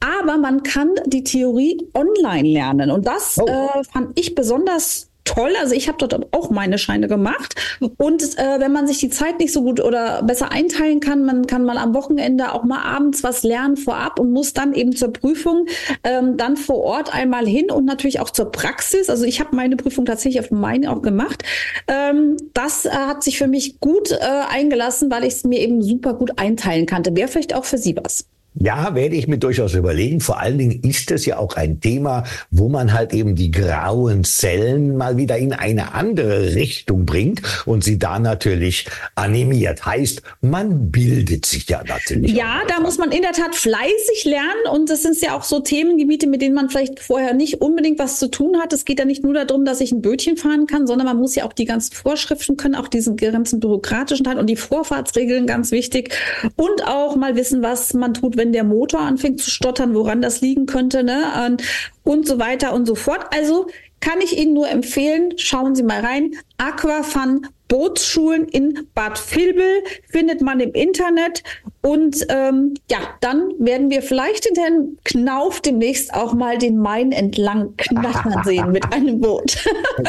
[0.00, 2.90] Aber man kann die Theorie online lernen.
[2.90, 3.46] Und das oh.
[3.46, 5.52] äh, fand ich besonders toll.
[5.60, 7.54] Also ich habe dort auch meine Scheine gemacht.
[7.96, 11.46] Und äh, wenn man sich die Zeit nicht so gut oder besser einteilen kann, man
[11.46, 15.12] kann mal am Wochenende auch mal abends was lernen vorab und muss dann eben zur
[15.12, 15.66] Prüfung
[16.02, 19.08] ähm, dann vor Ort einmal hin und natürlich auch zur Praxis.
[19.08, 21.42] Also ich habe meine Prüfung tatsächlich auf Main auch gemacht.
[21.88, 24.16] Ähm, das äh, hat sich für mich gut äh,
[24.50, 27.14] eingelassen, weil ich es mir eben super gut einteilen kannte.
[27.16, 28.26] Wäre vielleicht auch für Sie was.
[28.56, 30.20] Ja, werde ich mir durchaus überlegen.
[30.20, 34.22] Vor allen Dingen ist es ja auch ein Thema, wo man halt eben die grauen
[34.22, 38.86] Zellen mal wieder in eine andere Richtung bringt und sie da natürlich
[39.16, 39.84] animiert.
[39.84, 42.32] Heißt, man bildet sich ja natürlich.
[42.32, 45.58] Ja, da muss man in der Tat fleißig lernen und das sind ja auch so
[45.58, 48.72] Themengebiete, mit denen man vielleicht vorher nicht unbedingt was zu tun hat.
[48.72, 51.34] Es geht ja nicht nur darum, dass ich ein Bötchen fahren kann, sondern man muss
[51.34, 55.72] ja auch die ganzen Vorschriften können, auch diesen ganzen bürokratischen Teil und die Vorfahrtsregeln ganz
[55.72, 56.14] wichtig
[56.56, 60.20] und auch mal wissen, was man tut, wenn wenn der Motor anfängt zu stottern, woran
[60.20, 61.24] das liegen könnte, ne?
[61.46, 61.62] Und,
[62.02, 63.24] und so weiter und so fort.
[63.30, 63.68] Also
[64.00, 66.32] kann ich Ihnen nur empfehlen, schauen Sie mal rein.
[66.58, 71.42] Aquafun Bootsschulen in Bad Vilbel findet man im Internet.
[71.80, 77.12] Und ähm, ja, dann werden wir vielleicht in Herrn Knauf demnächst auch mal den Main
[77.12, 79.58] entlang knattern sehen mit einem Boot.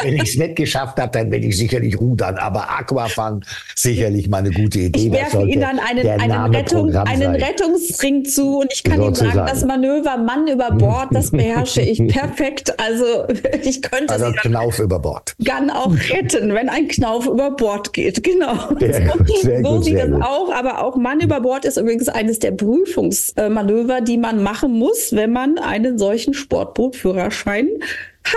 [0.02, 2.36] Wenn ich es nicht geschafft habe, dann werde ich sicherlich rudern.
[2.36, 5.06] Aber Aquafun sicherlich mal eine gute Idee.
[5.06, 9.02] Ich werfe Ihnen dann einen, einen, Rettung, einen Rettungsring zu und ich kann.
[9.02, 12.78] Ihnen sagen, das Manöver Mann über Bord, das beherrsche ich perfekt.
[12.78, 13.26] Also
[13.62, 15.34] ich könnte also Knauf über Bord.
[15.40, 18.22] Gern auch retten, wenn ein Knauf über Bord geht.
[18.22, 18.56] Genau.
[18.78, 22.52] Sehr, sehr so sieht das auch, aber auch Mann über Bord ist übrigens eines der
[22.52, 27.68] Prüfungsmanöver, die man machen muss, wenn man einen solchen Sportbootführerschein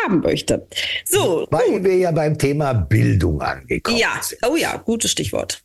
[0.04, 0.68] haben möchte.
[1.06, 1.48] So.
[1.50, 1.84] Weil gut.
[1.84, 4.20] wir ja beim Thema Bildung angekommen ja.
[4.22, 4.40] sind.
[4.48, 5.64] Oh ja, gutes Stichwort.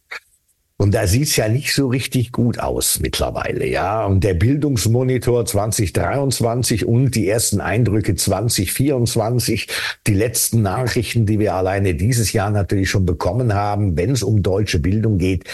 [0.77, 4.05] Und da sieht's ja nicht so richtig gut aus mittlerweile, ja.
[4.05, 9.69] Und der Bildungsmonitor 2023 und die ersten Eindrücke 2024,
[10.09, 14.43] die letzten Nachrichten, die wir alleine dieses Jahr natürlich schon bekommen haben, wenn es um
[14.43, 15.45] deutsche Bildung geht,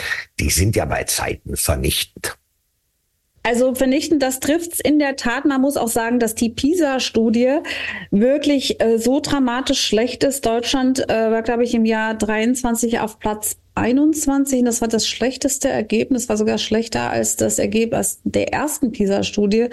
[0.41, 2.40] die sind ja bei Zeiten vernichtend.
[3.43, 5.47] Also vernichtend, das trifft's in der Tat.
[5.47, 7.61] Man muss auch sagen, dass die PISA-Studie
[8.11, 10.45] wirklich äh, so dramatisch schlecht ist.
[10.45, 14.65] Deutschland äh, war, glaube ich, im Jahr 23 auf Platz 21.
[14.65, 19.69] Das war das schlechteste Ergebnis, war sogar schlechter als das Ergebnis der ersten PISA-Studie,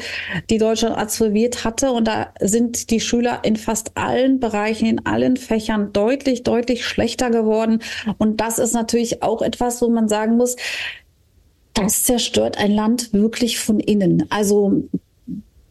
[0.49, 1.91] die Deutschland absolviert hatte.
[1.91, 7.31] Und da sind die Schüler in fast allen Bereichen, in allen Fächern deutlich, deutlich schlechter
[7.31, 7.79] geworden.
[8.17, 10.55] Und das ist natürlich auch etwas, wo man sagen muss,
[11.77, 14.25] das zerstört ein Land wirklich von innen.
[14.29, 14.83] Also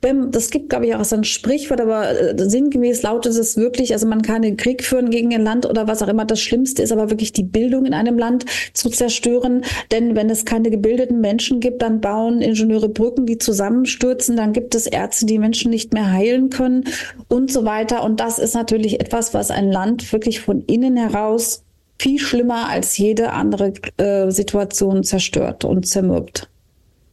[0.01, 4.07] das gibt, glaube ich, auch so ein Sprichwort, aber äh, sinngemäß lautet es wirklich, also
[4.07, 6.25] man kann den Krieg führen gegen ein Land oder was auch immer.
[6.25, 9.65] Das Schlimmste ist aber wirklich die Bildung in einem Land zu zerstören.
[9.91, 14.37] Denn wenn es keine gebildeten Menschen gibt, dann bauen Ingenieure Brücken, die zusammenstürzen.
[14.37, 16.85] Dann gibt es Ärzte, die Menschen nicht mehr heilen können
[17.29, 18.05] und so weiter.
[18.05, 21.66] Und das ist natürlich etwas, was ein Land wirklich von innen heraus
[21.99, 26.49] viel schlimmer als jede andere äh, Situation zerstört und zermürbt.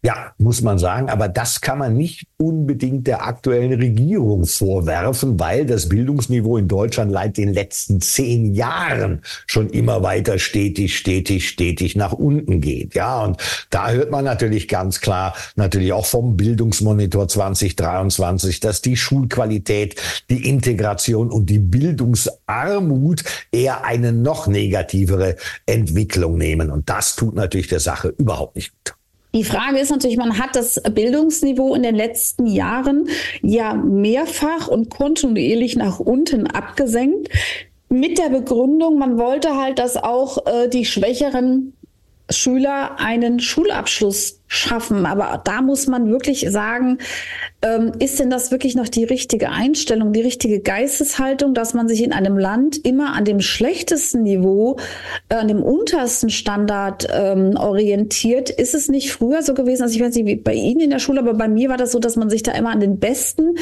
[0.05, 5.65] Ja, muss man sagen, aber das kann man nicht unbedingt der aktuellen Regierung vorwerfen, weil
[5.65, 11.95] das Bildungsniveau in Deutschland seit den letzten zehn Jahren schon immer weiter stetig, stetig, stetig
[11.95, 12.95] nach unten geht.
[12.95, 13.37] Ja, und
[13.69, 19.95] da hört man natürlich ganz klar, natürlich auch vom Bildungsmonitor 2023, dass die Schulqualität,
[20.29, 26.71] die Integration und die Bildungsarmut eher eine noch negativere Entwicklung nehmen.
[26.71, 28.95] Und das tut natürlich der Sache überhaupt nicht gut.
[29.35, 33.07] Die Frage ist natürlich, man hat das Bildungsniveau in den letzten Jahren
[33.41, 37.29] ja mehrfach und kontinuierlich nach unten abgesenkt.
[37.89, 41.73] Mit der Begründung, man wollte halt, dass auch äh, die schwächeren
[42.29, 45.05] Schüler einen Schulabschluss schaffen.
[45.05, 46.99] Aber da muss man wirklich sagen,
[47.63, 52.03] ähm, ist denn das wirklich noch die richtige Einstellung, die richtige Geisteshaltung, dass man sich
[52.03, 54.77] in einem Land immer an dem schlechtesten Niveau,
[55.29, 58.51] äh, an dem untersten Standard ähm, orientiert?
[58.51, 60.99] Ist es nicht früher so gewesen, also ich weiß nicht, wie bei Ihnen in der
[60.99, 63.55] Schule, aber bei mir war das so, dass man sich da immer an den Besten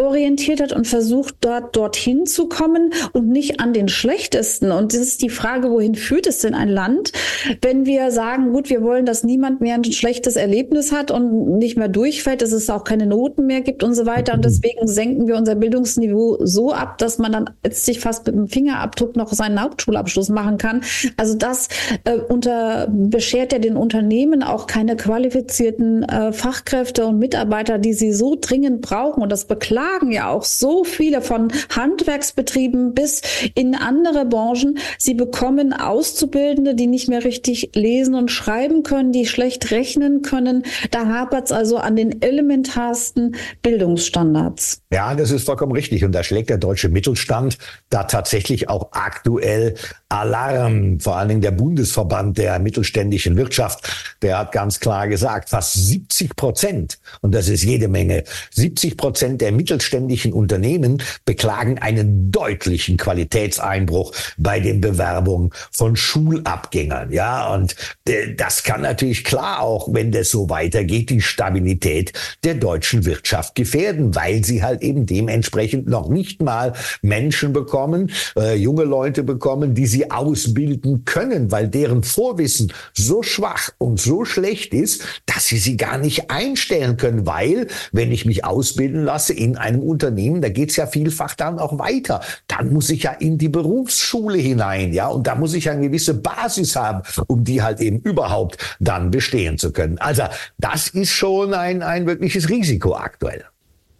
[0.00, 4.72] orientiert hat und versucht, dort dorthin zu kommen und nicht an den schlechtesten.
[4.72, 7.12] Und das ist die Frage, wohin führt es denn ein Land,
[7.60, 11.76] wenn wir sagen, gut, wir wollen, dass niemand mehr ein schlechtes Erlebnis hat und nicht
[11.76, 14.34] mehr durchfällt, dass es auch keine Noten mehr gibt und so weiter.
[14.34, 18.48] Und deswegen senken wir unser Bildungsniveau so ab, dass man dann letztlich fast mit dem
[18.48, 20.82] Fingerabdruck noch seinen Hauptschulabschluss machen kann.
[21.16, 21.68] Also das
[22.04, 28.12] äh, unter, beschert ja den Unternehmen auch keine qualifizierten äh, Fachkräfte und Mitarbeiter, die sie
[28.12, 29.22] so dringend brauchen.
[29.22, 33.22] Und das beklagen ja auch so viele von Handwerksbetrieben bis
[33.54, 34.78] in andere Branchen.
[34.98, 40.64] Sie bekommen Auszubildende, die nicht mehr richtig lesen und schreiben können, die schlecht rechnen können.
[40.90, 44.82] Da hapert es also an den elementarsten Bildungsstandards.
[44.92, 46.04] Ja, das ist vollkommen richtig.
[46.04, 47.58] Und da schlägt der deutsche Mittelstand
[47.90, 49.74] da tatsächlich auch aktuell
[50.08, 51.00] Alarm.
[51.00, 56.34] Vor allen Dingen der Bundesverband der mittelständischen Wirtschaft, der hat ganz klar gesagt, fast 70
[56.34, 64.12] Prozent, und das ist jede Menge, 70 Prozent der mittelständischen Unternehmen beklagen einen deutlichen Qualitätseinbruch
[64.38, 67.12] bei den Bewerbungen von Schulabgängern.
[67.12, 67.76] Ja, und
[68.08, 72.12] äh, das kann natürlich klar auch, wenn das so weitergeht, die Stabilität
[72.44, 78.54] der deutschen Wirtschaft gefährden, weil sie halt eben dementsprechend noch nicht mal Menschen bekommen, äh,
[78.54, 84.72] junge Leute bekommen, die sie ausbilden können, weil deren Vorwissen so schwach und so schlecht
[84.74, 89.56] ist, dass sie sie gar nicht einstellen können, weil wenn ich mich ausbilden lasse in
[89.56, 92.20] einem Unternehmen, da geht's ja vielfach dann auch weiter.
[92.46, 96.14] Dann muss ich ja in die Berufsschule hinein, ja, und da muss ich eine gewisse
[96.14, 99.98] Basis haben, um die halt eben überhaupt dann bestehen zu können.
[99.98, 100.24] Also
[100.58, 103.44] das ist schon ein, ein wirkliches Risiko aktuell.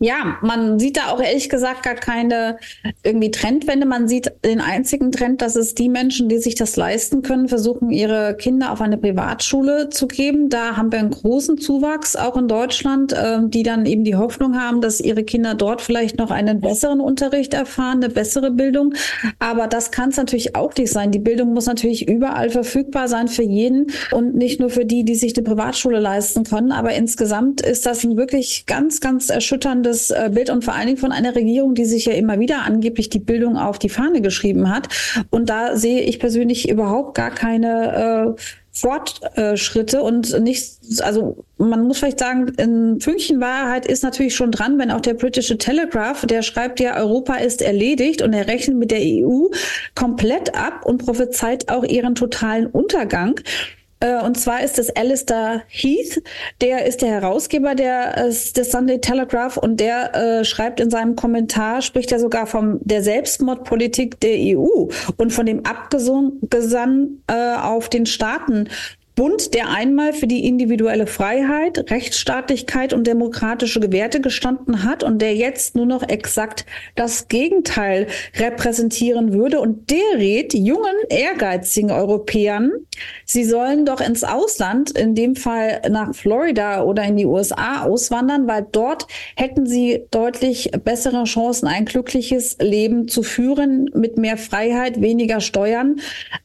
[0.01, 2.59] Ja, man sieht da auch ehrlich gesagt gar keine
[3.03, 3.85] irgendwie Trendwende.
[3.85, 7.91] Man sieht den einzigen Trend, dass es die Menschen, die sich das leisten können, versuchen,
[7.91, 10.51] ihre Kinder auf eine Privatschule zu geben.
[10.51, 14.57] Da haben wir einen großen Zuwachs, auch in Deutschland, äh, die dann eben die Hoffnung
[14.57, 18.95] haben, dass ihre Kinder dort vielleicht noch einen besseren Unterricht erfahren, eine bessere Bildung.
[19.41, 21.11] Aber das kann es natürlich auch nicht sein.
[21.11, 25.17] Die Bildung muss natürlich überall verfügbar sein für jeden und nicht nur für die, die
[25.17, 26.71] sich eine Privatschule leisten können.
[26.71, 30.87] Aber insgesamt ist das ein wirklich ganz, ganz erschütterndes das äh, Bild und vor allen
[30.87, 34.21] Dingen von einer Regierung, die sich ja immer wieder angeblich die Bildung auf die Fahne
[34.21, 34.89] geschrieben hat.
[35.31, 38.43] Und da sehe ich persönlich überhaupt gar keine äh,
[38.79, 44.79] Fortschritte und nicht, also man muss vielleicht sagen, ein Fünkchen Wahrheit ist natürlich schon dran,
[44.79, 48.93] wenn auch der britische Telegraph, der schreibt ja, Europa ist erledigt und er rechnet mit
[48.93, 49.49] der EU
[49.97, 53.41] komplett ab und prophezeit auch ihren totalen Untergang.
[54.01, 56.23] Äh, und zwar ist es Alistair Heath,
[56.61, 61.17] der ist der Herausgeber der, äh, des Sunday Telegraph und der äh, schreibt in seinem
[61.17, 66.33] Kommentar, spricht er sogar von der Selbstmordpolitik der EU und von dem Abgesang
[67.27, 68.69] äh, auf den Staaten
[69.19, 75.35] Bund, der einmal für die individuelle Freiheit, Rechtsstaatlichkeit und demokratische Werte gestanden hat und der
[75.35, 76.65] jetzt nur noch exakt
[76.95, 78.07] das Gegenteil
[78.37, 79.61] repräsentieren würde.
[79.61, 82.71] Und der rät jungen, ehrgeizigen Europäern,
[83.25, 88.47] sie sollen doch ins Ausland, in dem Fall nach Florida oder in die USA auswandern,
[88.47, 95.01] weil dort hätten sie deutlich bessere Chancen, ein glückliches Leben zu führen mit mehr Freiheit,
[95.01, 95.97] weniger Steuern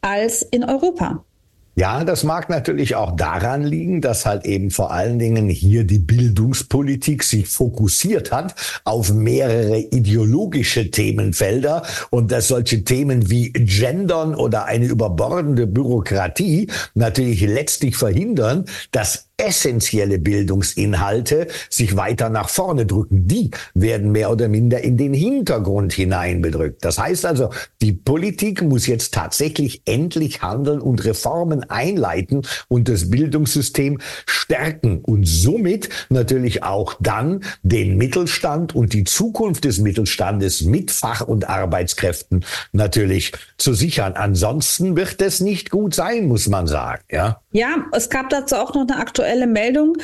[0.02, 1.24] als in Europa.
[1.76, 5.98] Ja, das mag natürlich auch daran liegen, dass halt eben vor allen Dingen hier die
[5.98, 8.54] Bildungspolitik sich fokussiert hat
[8.84, 17.42] auf mehrere ideologische Themenfelder und dass solche Themen wie Gendern oder eine überbordende Bürokratie natürlich
[17.42, 23.28] letztlich verhindern, dass essentielle Bildungsinhalte sich weiter nach vorne drücken.
[23.28, 26.86] Die werden mehr oder minder in den Hintergrund hineinbedrückt.
[26.86, 27.50] Das heißt also,
[27.82, 35.28] die Politik muss jetzt tatsächlich endlich handeln und Reformen einleiten und das Bildungssystem stärken und
[35.28, 42.46] somit natürlich auch dann den Mittelstand und die Zukunft des Mittelstandes mit Fach- und Arbeitskräften
[42.72, 44.14] natürlich zu sichern.
[44.14, 47.42] Ansonsten wird es nicht gut sein, muss man sagen, ja.
[47.52, 49.98] Ja, es gab dazu auch noch eine aktuelle Meldung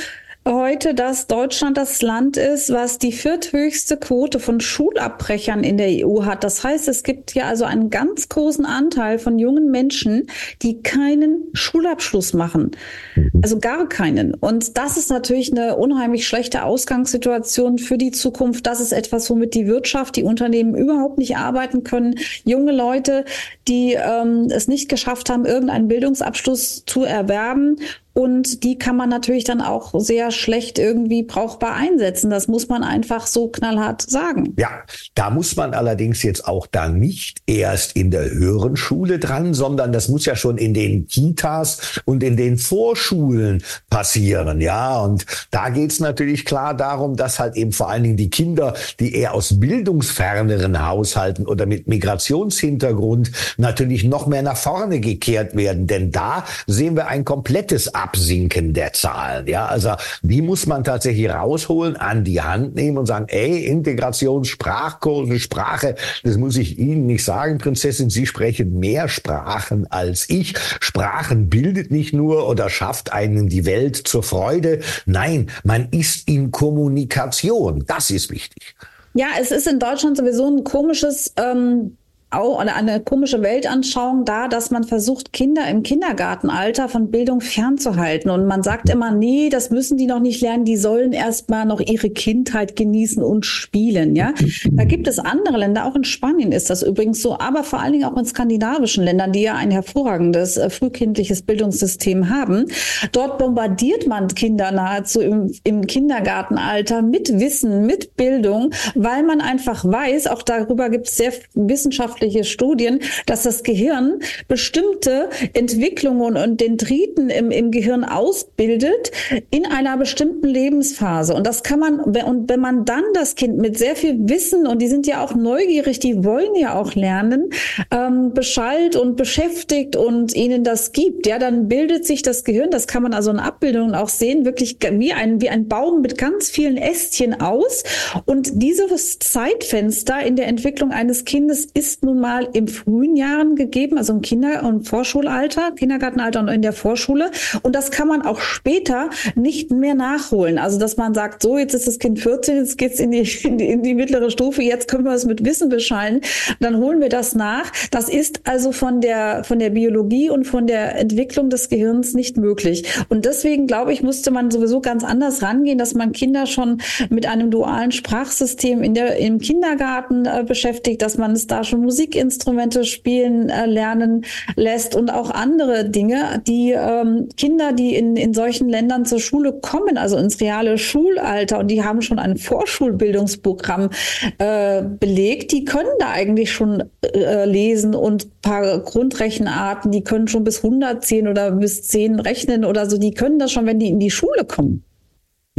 [0.48, 6.24] heute, dass Deutschland das Land ist, was die vierthöchste Quote von Schulabbrechern in der EU
[6.26, 6.44] hat.
[6.44, 10.28] Das heißt, es gibt ja also einen ganz großen Anteil von jungen Menschen,
[10.62, 12.72] die keinen Schulabschluss machen.
[13.16, 13.32] Mhm.
[13.44, 14.34] Also gar keinen.
[14.34, 18.66] Und das ist natürlich eine unheimlich schlechte Ausgangssituation für die Zukunft.
[18.66, 22.16] Das ist etwas, womit die Wirtschaft, die Unternehmen überhaupt nicht arbeiten können.
[22.44, 23.26] Junge Leute,
[23.68, 27.78] die ähm, es nicht geschafft haben, irgendeinen Bildungsabschluss zu erwerben
[28.20, 32.30] Und die kann man natürlich dann auch sehr schlecht irgendwie brauchbar einsetzen.
[32.30, 34.56] Das muss man einfach so knallhart sagen.
[34.58, 34.84] Ja,
[35.16, 39.94] da muss man allerdings jetzt auch da nicht erst in der höheren Schule dran, sondern
[39.94, 44.60] das muss ja schon in den Kitas und in den Vorschulen passieren.
[44.60, 48.74] Ja, und da geht's natürlich klar darum, dass halt eben vor allen Dingen die Kinder,
[49.00, 55.88] die eher aus bildungsferneren Haushalten oder mit Migrationshintergrund natürlich noch mehr nach vorne gekehrt werden.
[55.88, 59.48] Denn da sehen wir ein komplettes Absinken der Zahlen.
[59.48, 59.94] Ja, also
[60.24, 65.96] die muss man tatsächlich rausholen, an die Hand nehmen und sagen, ey, Integration, Sprachkurse, Sprache,
[66.24, 70.58] das muss ich Ihnen nicht sagen, Prinzessin, Sie sprechen mehr Sprachen als ich.
[70.80, 74.80] Sprachen bildet nicht nur oder schafft einen die Welt zur Freude.
[75.06, 77.84] Nein, man ist in Kommunikation.
[77.86, 78.76] Das ist wichtig.
[79.14, 81.98] Ja, es ist in Deutschland sowieso ein komisches ähm,
[82.32, 88.30] auch eine komische Weltanschauung da, dass man versucht, Kinder im Kindergartenalter von Bildung fernzuhalten.
[88.30, 91.66] Und man sagt immer, nee, das müssen die noch nicht lernen, die sollen erst mal
[91.66, 94.16] noch ihre Kindheit genießen und spielen.
[94.16, 94.34] Ja,
[94.72, 97.94] da gibt es andere Länder, auch in Spanien ist das übrigens so, aber vor allen
[97.94, 102.66] Dingen auch in skandinavischen Ländern, die ja ein hervorragendes äh, frühkindliches Bildungssystem haben.
[103.12, 109.84] Dort bombardiert man Kinder nahezu im, im Kindergartenalter mit Wissen, mit Bildung, weil man einfach
[109.84, 116.62] weiß, auch darüber gibt es sehr wissenschaftliche wissenschaftliche Studien, dass das Gehirn bestimmte Entwicklungen und
[116.62, 119.12] Dendriten im, im Gehirn ausbildet
[119.52, 121.34] in einer bestimmten Lebensphase.
[121.34, 124.82] Und das kann man, und wenn man dann das Kind mit sehr viel Wissen, und
[124.82, 127.50] die sind ja auch neugierig, die wollen ja auch lernen,
[127.92, 132.88] ähm, beschallt und beschäftigt und ihnen das gibt, ja, dann bildet sich das Gehirn, das
[132.88, 136.50] kann man also in Abbildungen auch sehen, wirklich wie ein, wie ein Baum mit ganz
[136.50, 137.84] vielen Ästchen aus.
[138.26, 143.98] Und dieses Zeitfenster in der Entwicklung eines Kindes ist nun mal im frühen Jahren gegeben,
[143.98, 147.30] also im Kinder- und Vorschulalter, Kindergartenalter und in der Vorschule.
[147.62, 150.58] Und das kann man auch später nicht mehr nachholen.
[150.58, 153.58] Also, dass man sagt, so, jetzt ist das Kind 14, jetzt geht's in die, in
[153.58, 156.22] die, in die mittlere Stufe, jetzt können wir es mit Wissen beschallen,
[156.60, 157.72] dann holen wir das nach.
[157.92, 162.38] Das ist also von der, von der Biologie und von der Entwicklung des Gehirns nicht
[162.38, 162.86] möglich.
[163.10, 167.28] Und deswegen, glaube ich, musste man sowieso ganz anders rangehen, dass man Kinder schon mit
[167.28, 171.99] einem dualen Sprachsystem in der, im Kindergarten äh, beschäftigt, dass man es da schon Musik
[172.00, 174.24] Musikinstrumente spielen äh, lernen
[174.56, 179.52] lässt und auch andere Dinge, die ähm, Kinder, die in, in solchen Ländern zur Schule
[179.52, 183.90] kommen, also ins reale Schulalter und die haben schon ein Vorschulbildungsprogramm
[184.38, 190.46] äh, belegt, die können da eigentlich schon äh, lesen und paar Grundrechenarten, die können schon
[190.46, 194.00] bis 110 oder bis 10 rechnen oder so, die können das schon, wenn die in
[194.00, 194.86] die Schule kommen.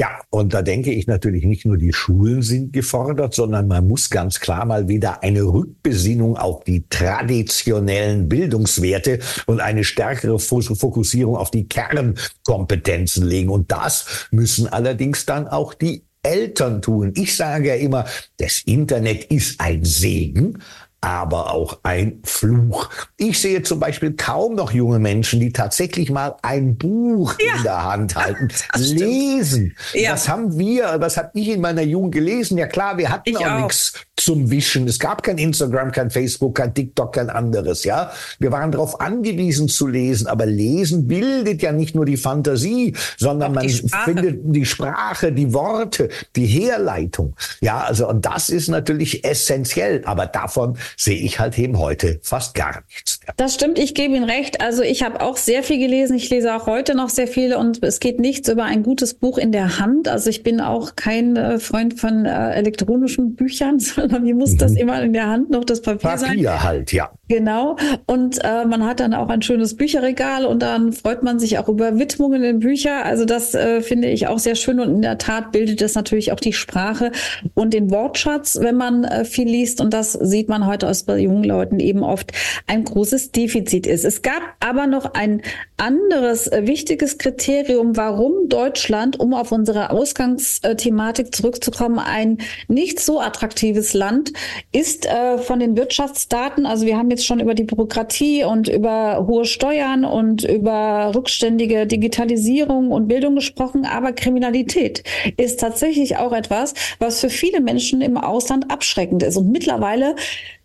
[0.00, 4.08] Ja, und da denke ich natürlich nicht nur die Schulen sind gefordert, sondern man muss
[4.08, 11.50] ganz klar mal wieder eine Rückbesinnung auf die traditionellen Bildungswerte und eine stärkere Fokussierung auf
[11.50, 13.50] die Kernkompetenzen legen.
[13.50, 17.12] Und das müssen allerdings dann auch die Eltern tun.
[17.14, 18.06] Ich sage ja immer,
[18.38, 20.62] das Internet ist ein Segen,
[21.00, 22.90] aber auch ein Fluch.
[23.16, 27.56] Ich sehe zum Beispiel kaum noch junge Menschen, die tatsächlich mal ein Buch ja.
[27.56, 29.74] in der Hand halten, lesen.
[29.94, 30.12] Ja.
[30.12, 32.58] Was haben wir, was habe ich in meiner Jugend gelesen?
[32.58, 34.86] Ja klar, wir hatten ich auch, nichts zum Wischen.
[34.86, 37.84] Es gab kein Instagram, kein Facebook, kein TikTok, kein anderes.
[37.84, 40.26] Ja, wir waren darauf angewiesen zu lesen.
[40.26, 46.10] Aber Lesen bildet ja nicht nur die Fantasie, sondern man findet die Sprache, die Worte,
[46.36, 47.34] die Herleitung.
[47.60, 50.02] Ja, also und das ist natürlich essentiell.
[50.04, 53.20] Aber davon sehe ich halt eben heute fast gar nichts.
[53.36, 53.78] Das stimmt.
[53.78, 54.60] Ich gebe Ihnen recht.
[54.60, 56.16] Also ich habe auch sehr viel gelesen.
[56.16, 59.38] Ich lese auch heute noch sehr viele und es geht nichts über ein gutes Buch
[59.38, 60.08] in der Hand.
[60.08, 64.58] Also ich bin auch kein äh, Freund von äh, elektronischen Büchern, sondern mir muss mhm.
[64.58, 66.30] das immer in der Hand noch das Papier, Papier sein.
[66.30, 67.10] Papier halt, ja.
[67.28, 67.76] Genau.
[68.06, 71.68] Und äh, man hat dann auch ein schönes Bücherregal und dann freut man sich auch
[71.68, 73.04] über Widmungen in Bücher.
[73.04, 76.32] Also das äh, finde ich auch sehr schön und in der Tat bildet es natürlich
[76.32, 77.12] auch die Sprache
[77.54, 79.80] und den Wortschatz, wenn man äh, viel liest.
[79.80, 82.32] Und das sieht man heute aus bei jungen Leuten eben oft
[82.66, 84.04] ein großes Defizit ist.
[84.04, 85.42] Es gab aber noch ein
[85.76, 93.94] anderes äh, wichtiges Kriterium, warum Deutschland, um auf unsere Ausgangsthematik zurückzukommen, ein nicht so attraktives
[93.94, 94.32] Land
[94.72, 96.66] ist äh, von den Wirtschaftsdaten.
[96.66, 101.86] Also wir haben jetzt schon über die Bürokratie und über hohe Steuern und über rückständige
[101.86, 105.02] Digitalisierung und Bildung gesprochen, aber Kriminalität
[105.36, 109.36] ist tatsächlich auch etwas, was für viele Menschen im Ausland abschreckend ist.
[109.36, 110.14] Und mittlerweile,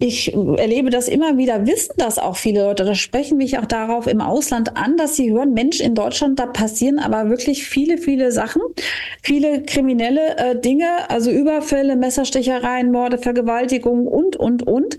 [0.05, 2.85] ich erlebe das immer wieder, wissen das auch viele Leute.
[2.85, 6.45] Das sprechen mich auch darauf im Ausland an, dass sie hören, Mensch, in Deutschland, da
[6.45, 8.61] passieren aber wirklich viele, viele Sachen,
[9.23, 14.97] viele kriminelle äh, Dinge, also Überfälle, Messerstechereien, Morde, Vergewaltigungen und, und, und.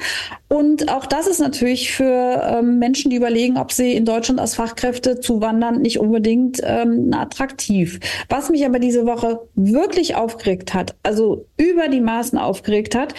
[0.48, 4.56] Und auch das ist natürlich für ähm, Menschen, die überlegen, ob sie in Deutschland als
[4.56, 8.00] Fachkräfte zuwandern, nicht unbedingt ähm, attraktiv.
[8.28, 13.14] Was mich aber diese Woche wirklich aufgeregt hat, also über die Maßen aufgeregt hat,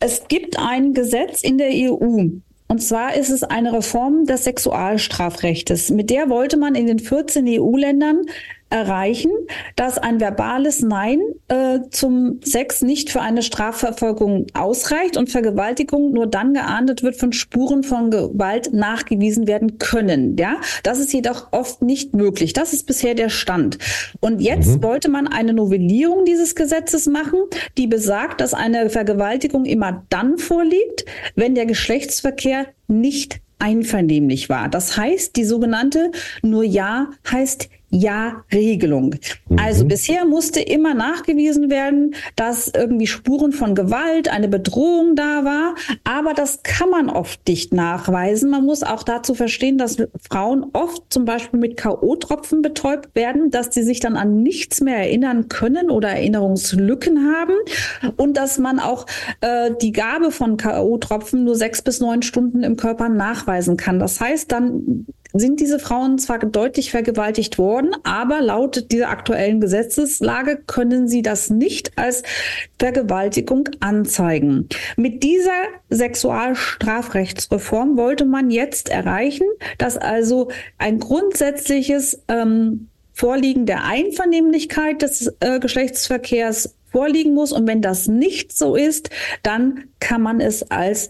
[0.00, 2.28] es gibt ein Gesetz in der EU,
[2.68, 5.90] und zwar ist es eine Reform des Sexualstrafrechtes.
[5.90, 8.26] Mit der wollte man in den 14 EU-Ländern
[8.70, 9.30] erreichen,
[9.76, 16.26] dass ein verbales Nein äh, zum Sex nicht für eine Strafverfolgung ausreicht und Vergewaltigung nur
[16.26, 20.36] dann geahndet wird, von Spuren von Gewalt nachgewiesen werden können.
[20.36, 22.52] Ja, das ist jedoch oft nicht möglich.
[22.52, 23.78] Das ist bisher der Stand.
[24.20, 24.82] Und jetzt mhm.
[24.82, 27.40] wollte man eine Novellierung dieses Gesetzes machen,
[27.78, 34.68] die besagt, dass eine Vergewaltigung immer dann vorliegt, wenn der Geschlechtsverkehr nicht einvernehmlich war.
[34.68, 36.12] Das heißt, die sogenannte
[36.42, 39.14] nur Ja heißt ja-Regelung.
[39.48, 39.58] Mhm.
[39.58, 45.74] Also bisher musste immer nachgewiesen werden, dass irgendwie Spuren von Gewalt, eine Bedrohung da war.
[46.04, 48.50] Aber das kann man oft nicht nachweisen.
[48.50, 49.96] Man muss auch dazu verstehen, dass
[50.28, 54.98] Frauen oft zum Beispiel mit K.O.-Tropfen betäubt werden, dass sie sich dann an nichts mehr
[54.98, 57.54] erinnern können oder Erinnerungslücken haben
[58.16, 59.06] und dass man auch
[59.40, 63.98] äh, die Gabe von K.O.-Tropfen nur sechs bis neun Stunden im Körper nachweisen kann.
[63.98, 65.06] Das heißt, dann
[65.38, 71.50] sind diese Frauen zwar deutlich vergewaltigt worden, aber laut dieser aktuellen Gesetzeslage können sie das
[71.50, 72.22] nicht als
[72.78, 74.68] Vergewaltigung anzeigen.
[74.96, 75.50] Mit dieser
[75.90, 79.46] Sexualstrafrechtsreform wollte man jetzt erreichen,
[79.78, 87.52] dass also ein grundsätzliches ähm, Vorliegen der Einvernehmlichkeit des äh, Geschlechtsverkehrs vorliegen muss.
[87.52, 89.10] Und wenn das nicht so ist,
[89.42, 91.08] dann kann man es als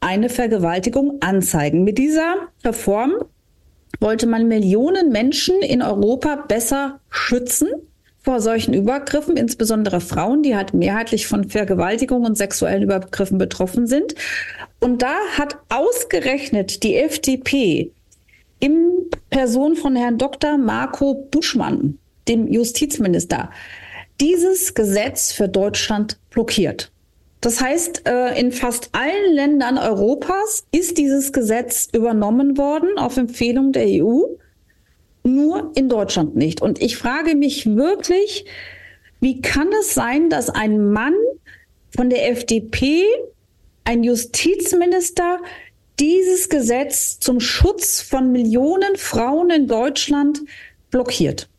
[0.00, 1.84] eine Vergewaltigung anzeigen.
[1.84, 3.14] Mit dieser Reform
[4.00, 7.68] wollte man Millionen Menschen in Europa besser schützen
[8.22, 14.14] vor solchen Übergriffen, insbesondere Frauen, die halt mehrheitlich von Vergewaltigung und sexuellen Übergriffen betroffen sind.
[14.78, 17.92] Und da hat ausgerechnet die FDP
[18.58, 20.58] im Person von Herrn Dr.
[20.58, 21.98] Marco Buschmann,
[22.28, 23.50] dem Justizminister,
[24.20, 26.92] dieses Gesetz für Deutschland blockiert.
[27.40, 33.72] Das heißt, äh, in fast allen Ländern Europas ist dieses Gesetz übernommen worden auf Empfehlung
[33.72, 34.24] der EU,
[35.22, 36.60] nur in Deutschland nicht.
[36.60, 38.44] Und ich frage mich wirklich,
[39.20, 41.14] wie kann es sein, dass ein Mann
[41.94, 43.04] von der FDP,
[43.84, 45.38] ein Justizminister,
[45.98, 50.40] dieses Gesetz zum Schutz von Millionen Frauen in Deutschland
[50.90, 51.49] blockiert?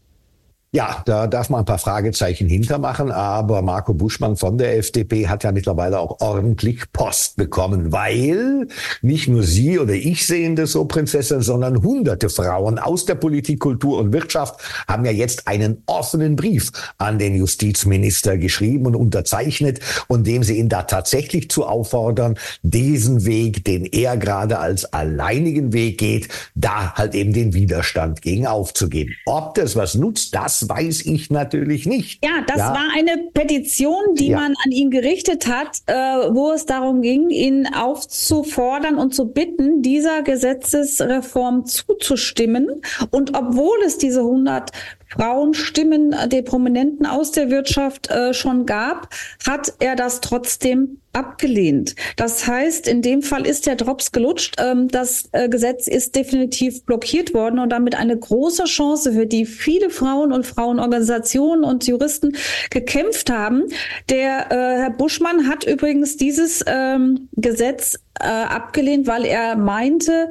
[0.73, 5.43] Ja, da darf man ein paar Fragezeichen hintermachen, aber Marco Buschmann von der FDP hat
[5.43, 8.69] ja mittlerweile auch ordentlich Post bekommen, weil
[9.01, 13.59] nicht nur Sie oder ich sehen das so, Prinzessin, sondern hunderte Frauen aus der Politik,
[13.59, 19.81] Kultur und Wirtschaft haben ja jetzt einen offenen Brief an den Justizminister geschrieben und unterzeichnet
[20.07, 25.73] und dem sie ihn da tatsächlich zu auffordern, diesen Weg, den er gerade als alleinigen
[25.73, 29.11] Weg geht, da halt eben den Widerstand gegen aufzugeben.
[29.25, 32.23] Ob das was nutzt, das weiß ich natürlich nicht.
[32.23, 32.73] Ja, das ja.
[32.73, 34.39] war eine Petition, die ja.
[34.39, 39.81] man an ihn gerichtet hat, äh, wo es darum ging, ihn aufzufordern und zu bitten,
[39.81, 42.81] dieser Gesetzesreform zuzustimmen.
[43.09, 44.71] Und obwohl es diese 100
[45.11, 49.09] Frauenstimmen der Prominenten aus der Wirtschaft äh, schon gab,
[49.45, 51.95] hat er das trotzdem abgelehnt.
[52.15, 54.55] Das heißt, in dem Fall ist der Drops gelutscht.
[54.59, 59.45] Ähm, das äh, Gesetz ist definitiv blockiert worden und damit eine große Chance, für die
[59.45, 62.35] viele Frauen und Frauenorganisationen und Juristen
[62.69, 63.63] gekämpft haben.
[64.09, 70.29] Der äh, Herr Buschmann hat übrigens dieses ähm, Gesetz äh, abgelehnt, weil er meinte,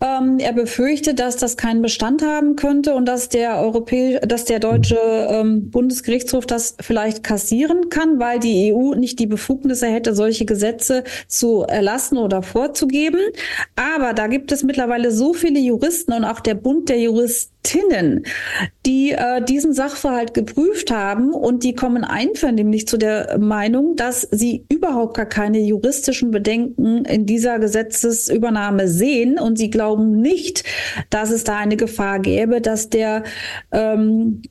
[0.00, 4.60] ähm, er befürchtet, dass das keinen Bestand haben könnte und dass der europäische, dass der
[4.60, 10.44] deutsche ähm, Bundesgerichtshof das vielleicht kassieren kann, weil die EU nicht die Befugnisse hätte, solche
[10.44, 13.20] Gesetze zu erlassen oder vorzugeben.
[13.76, 18.24] Aber da gibt es mittlerweile so viele Juristen und auch der Bund der Juristinnen,
[18.86, 24.64] die äh, diesen Sachverhalt geprüft haben und die kommen einvernehmlich zu der Meinung, dass sie
[24.68, 30.64] überhaupt gar keine juristischen Bedenken in dieser Gesetzesübernahme sehen und sie glauben nicht,
[31.10, 33.24] dass es da eine Gefahr gäbe, dass der
[33.70, 34.42] ähm,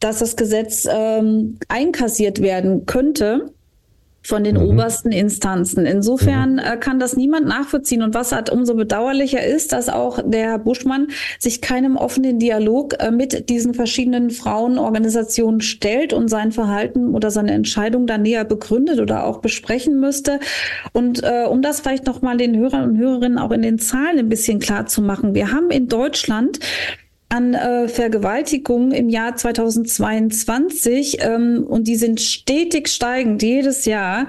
[0.00, 3.53] dass das Gesetz ähm, einkassiert werden könnte
[4.24, 4.62] von den mhm.
[4.62, 5.86] obersten Instanzen.
[5.86, 6.80] Insofern mhm.
[6.80, 8.02] kann das niemand nachvollziehen.
[8.02, 11.08] Und was halt umso bedauerlicher ist, dass auch der Herr Buschmann
[11.38, 17.52] sich keinem offenen Dialog äh, mit diesen verschiedenen Frauenorganisationen stellt und sein Verhalten oder seine
[17.52, 20.40] Entscheidung da näher begründet oder auch besprechen müsste.
[20.92, 24.28] Und äh, um das vielleicht nochmal den Hörern und Hörerinnen auch in den Zahlen ein
[24.30, 25.34] bisschen klar zu machen.
[25.34, 26.60] Wir haben in Deutschland
[27.34, 34.28] an äh, Vergewaltigungen im Jahr 2022 ähm, und die sind stetig steigend jedes Jahr.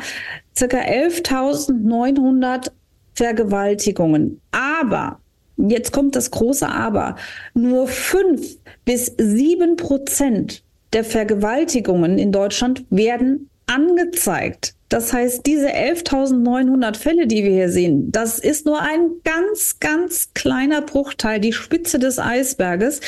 [0.57, 2.71] Circa 11.900
[3.13, 4.41] Vergewaltigungen.
[4.51, 5.19] Aber
[5.57, 7.15] Jetzt kommt das große Aber.
[7.53, 14.74] Nur fünf bis sieben Prozent der Vergewaltigungen in Deutschland werden angezeigt.
[14.95, 20.29] Das heißt, diese 11.900 Fälle, die wir hier sehen, das ist nur ein ganz, ganz
[20.33, 23.01] kleiner Bruchteil, die Spitze des Eisberges.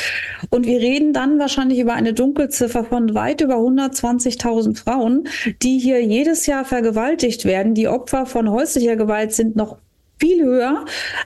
[0.50, 5.30] Und wir reden dann wahrscheinlich über eine Dunkelziffer von weit über 120.000 Frauen,
[5.62, 7.74] die hier jedes Jahr vergewaltigt werden.
[7.74, 9.78] Die Opfer von häuslicher Gewalt sind noch
[10.20, 10.84] viel höher.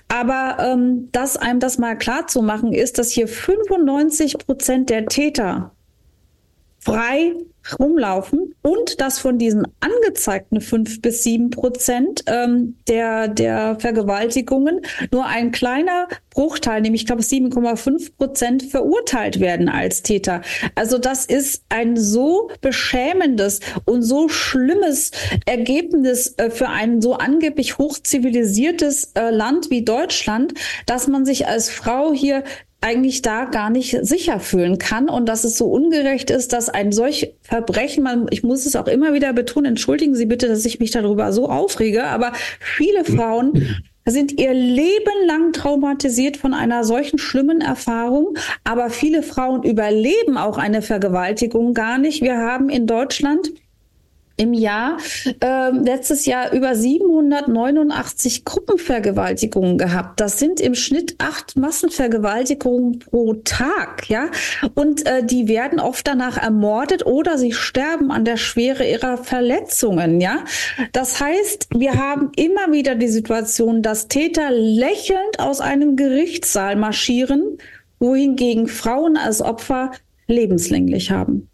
[0.09, 5.07] Aber ähm, das einem das mal klar zu machen, ist, dass hier 95 Prozent der
[5.07, 5.71] Täter
[6.83, 7.33] frei
[7.79, 15.25] rumlaufen und dass von diesen angezeigten fünf bis sieben Prozent ähm, der, der Vergewaltigungen nur
[15.27, 20.41] ein kleiner Bruchteil, nämlich ich glaube 7,5 Prozent verurteilt werden als Täter.
[20.75, 25.11] Also das ist ein so beschämendes und so schlimmes
[25.45, 30.53] Ergebnis äh, für ein so angeblich hochzivilisiertes äh, Land wie Deutschland,
[30.85, 32.43] dass man sich als Frau hier
[32.81, 36.91] eigentlich da gar nicht sicher fühlen kann und dass es so ungerecht ist, dass ein
[36.91, 40.79] solch Verbrechen, man, ich muss es auch immer wieder betonen, entschuldigen Sie bitte, dass ich
[40.79, 47.19] mich darüber so aufrege, aber viele Frauen sind ihr Leben lang traumatisiert von einer solchen
[47.19, 52.21] schlimmen Erfahrung, aber viele Frauen überleben auch eine Vergewaltigung gar nicht.
[52.23, 53.51] Wir haben in Deutschland
[54.37, 54.97] im Jahr
[55.43, 60.19] äh, letztes Jahr über 789 Gruppenvergewaltigungen gehabt.
[60.19, 64.29] Das sind im Schnitt acht Massenvergewaltigungen pro Tag, ja.
[64.73, 70.21] Und äh, die werden oft danach ermordet oder sie sterben an der Schwere ihrer Verletzungen,
[70.21, 70.43] ja.
[70.91, 77.57] Das heißt, wir haben immer wieder die Situation, dass Täter lächelnd aus einem Gerichtssaal marschieren,
[77.99, 79.91] wohingegen Frauen als Opfer
[80.27, 81.50] lebenslänglich haben.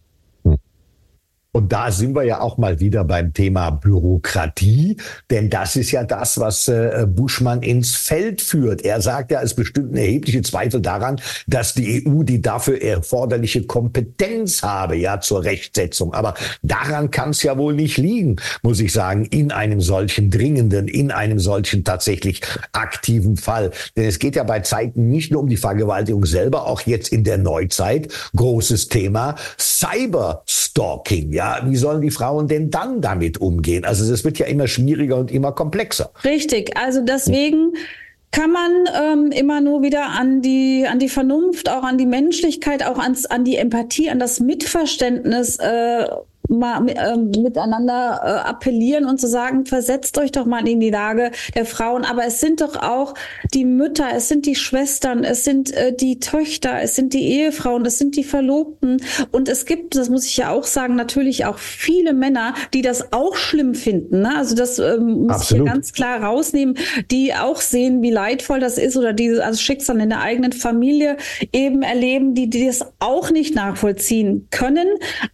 [1.58, 4.98] Und da sind wir ja auch mal wieder beim Thema Bürokratie,
[5.32, 8.84] denn das ist ja das, was äh, Buschmann ins Feld führt.
[8.84, 14.62] Er sagt ja, es bestünden erhebliche Zweifel daran, dass die EU die dafür erforderliche Kompetenz
[14.62, 16.14] habe, ja, zur Rechtsetzung.
[16.14, 20.88] Aber daran kann es ja wohl nicht liegen, muss ich sagen, in einem solchen dringenden,
[20.88, 22.42] in einem solchen tatsächlich
[22.74, 23.72] aktiven Fall.
[23.96, 27.24] Denn es geht ja bei Zeiten nicht nur um die Vergewaltigung selber, auch jetzt in
[27.24, 33.86] der Neuzeit, großes Thema, Cyberstalking, ja wie sollen die Frauen denn dann damit umgehen?
[33.86, 36.12] Also das wird ja immer schwieriger und immer komplexer.
[36.24, 37.74] Richtig, also deswegen
[38.32, 38.72] kann man
[39.02, 43.26] ähm, immer nur wieder an die an die Vernunft, auch an die Menschlichkeit, auch ans,
[43.26, 46.06] an die Empathie, an das Mitverständnis äh,
[46.48, 51.32] mal äh, miteinander äh, appellieren und zu sagen, versetzt euch doch mal in die Lage
[51.56, 52.06] der Frauen.
[52.06, 53.14] Aber es sind doch auch
[53.54, 57.86] die Mütter, es sind die Schwestern, es sind äh, die Töchter, es sind die Ehefrauen,
[57.86, 59.02] es sind die Verlobten.
[59.32, 63.12] Und es gibt, das muss ich ja auch sagen, natürlich auch viele Männer, die das
[63.14, 64.22] auch schlimm finden.
[64.22, 64.36] Ne?
[64.36, 65.42] Also das ähm, muss Absolut.
[65.42, 66.78] ich hier ganz klar rausnehmen,
[67.12, 71.18] die auch sehen, wie leidvoll das ist oder diese also Schicksal in der eigenen Familie
[71.52, 74.88] eben erleben, die, die das auch nicht nachvollziehen können.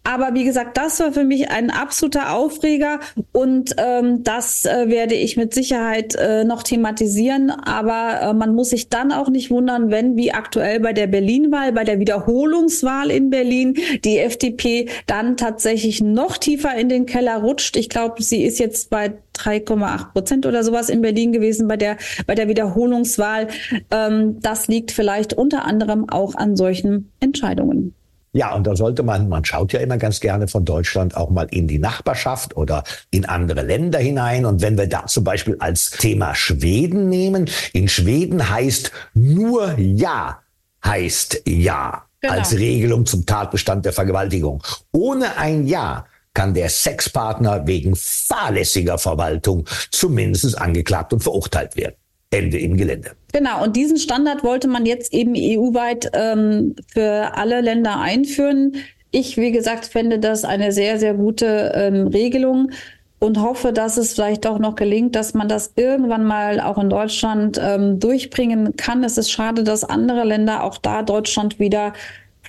[0.03, 2.99] Aber wie gesagt, das war für mich ein absoluter Aufreger
[3.32, 7.51] und ähm, das äh, werde ich mit Sicherheit äh, noch thematisieren.
[7.51, 11.74] Aber äh, man muss sich dann auch nicht wundern, wenn wie aktuell bei der Berlin-Wahl,
[11.74, 17.76] bei der Wiederholungswahl in Berlin, die FDP dann tatsächlich noch tiefer in den Keller rutscht.
[17.76, 21.97] Ich glaube, sie ist jetzt bei 3,8 Prozent oder sowas in Berlin gewesen bei der,
[22.26, 23.47] bei der Wiederholungswahl.
[23.91, 27.93] Ähm, das liegt vielleicht unter anderem auch an solchen Entscheidungen.
[28.36, 31.47] Ja, und da sollte man, man schaut ja immer ganz gerne von Deutschland auch mal
[31.51, 34.45] in die Nachbarschaft oder in andere Länder hinein.
[34.45, 40.39] Und wenn wir da zum Beispiel als Thema Schweden nehmen, in Schweden heißt nur Ja
[40.84, 42.34] heißt Ja genau.
[42.34, 44.63] als Regelung zum Tatbestand der Vergewaltigung.
[44.91, 51.95] Ohne ein Ja kann der Sexpartner wegen fahrlässiger Verwaltung zumindest angeklagt und verurteilt werden.
[52.34, 53.11] Ende im Gelände.
[53.31, 58.75] Genau, und diesen Standard wollte man jetzt eben EU-weit ähm, für alle Länder einführen.
[59.11, 62.71] Ich, wie gesagt, fände das eine sehr, sehr gute ähm, Regelung
[63.19, 66.89] und hoffe, dass es vielleicht auch noch gelingt, dass man das irgendwann mal auch in
[66.89, 69.03] Deutschland ähm, durchbringen kann.
[69.03, 71.93] Es ist schade, dass andere Länder auch da Deutschland wieder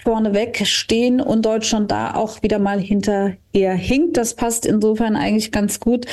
[0.03, 4.16] vorneweg stehen und Deutschland da auch wieder mal hinterher hinkt.
[4.16, 6.07] Das passt insofern eigentlich ganz gut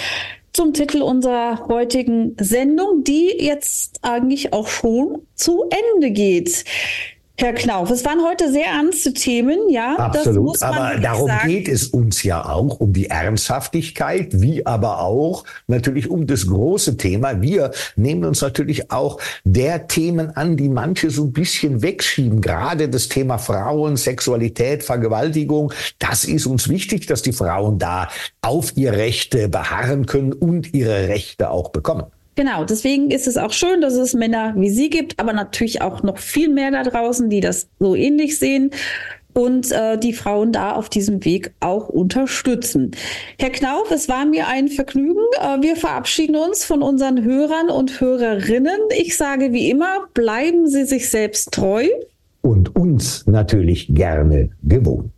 [0.53, 6.65] zum Titel unserer heutigen Sendung, die jetzt eigentlich auch schon zu Ende geht.
[7.41, 9.95] Herr Knauf, es waren heute sehr ernste Themen, ja.
[9.95, 11.49] Absolut, aber darum sagen.
[11.49, 16.97] geht es uns ja auch, um die Ernsthaftigkeit, wie aber auch natürlich um das große
[16.97, 17.41] Thema.
[17.41, 22.41] Wir nehmen uns natürlich auch der Themen an, die manche so ein bisschen wegschieben.
[22.41, 25.73] Gerade das Thema Frauen, Sexualität, Vergewaltigung.
[25.97, 28.07] Das ist uns wichtig, dass die Frauen da
[28.41, 32.05] auf ihre Rechte beharren können und ihre Rechte auch bekommen.
[32.35, 36.01] Genau, deswegen ist es auch schön, dass es Männer wie Sie gibt, aber natürlich auch
[36.01, 38.71] noch viel mehr da draußen, die das so ähnlich sehen
[39.33, 42.91] und äh, die Frauen da auf diesem Weg auch unterstützen.
[43.39, 45.23] Herr Knauf, es war mir ein Vergnügen.
[45.39, 48.79] Äh, wir verabschieden uns von unseren Hörern und Hörerinnen.
[48.97, 51.87] Ich sage wie immer, bleiben Sie sich selbst treu.
[52.41, 55.11] Und uns natürlich gerne gewohnt.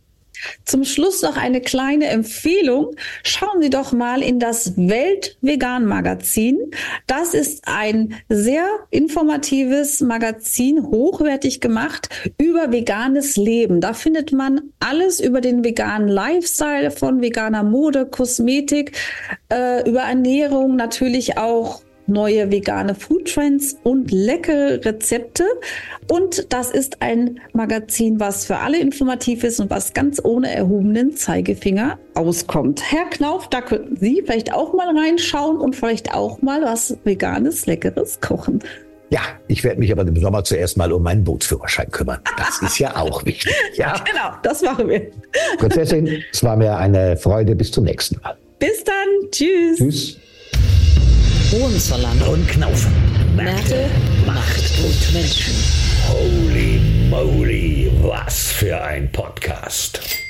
[0.64, 2.96] Zum Schluss noch eine kleine Empfehlung.
[3.22, 6.58] Schauen Sie doch mal in das Welt-Vegan-Magazin.
[7.06, 12.08] Das ist ein sehr informatives Magazin, hochwertig gemacht,
[12.38, 13.80] über veganes Leben.
[13.80, 18.96] Da findet man alles über den veganen Lifestyle von veganer Mode, Kosmetik,
[19.52, 25.44] äh, über Ernährung, natürlich auch neue vegane Foodtrends und leckere Rezepte.
[26.10, 31.16] Und das ist ein Magazin, was für alle informativ ist und was ganz ohne erhobenen
[31.16, 32.82] Zeigefinger auskommt.
[32.90, 37.66] Herr Knauf, da könnten Sie vielleicht auch mal reinschauen und vielleicht auch mal was veganes,
[37.66, 38.60] leckeres kochen.
[39.10, 42.18] Ja, ich werde mich aber im Sommer zuerst mal um meinen Bootsführerschein kümmern.
[42.36, 43.54] Das ist ja auch wichtig.
[43.76, 45.10] Ja, genau, das machen wir.
[45.58, 47.54] Prinzessin, es war mir eine Freude.
[47.54, 48.36] Bis zum nächsten Mal.
[48.58, 49.30] Bis dann.
[49.30, 49.78] Tschüss.
[49.78, 50.18] Tschüss.
[51.54, 52.92] Hohenzollern und Knaufen.
[53.36, 53.88] Märkte,
[54.26, 55.54] Macht und Menschen.
[56.08, 60.23] Holy moly, was für ein Podcast.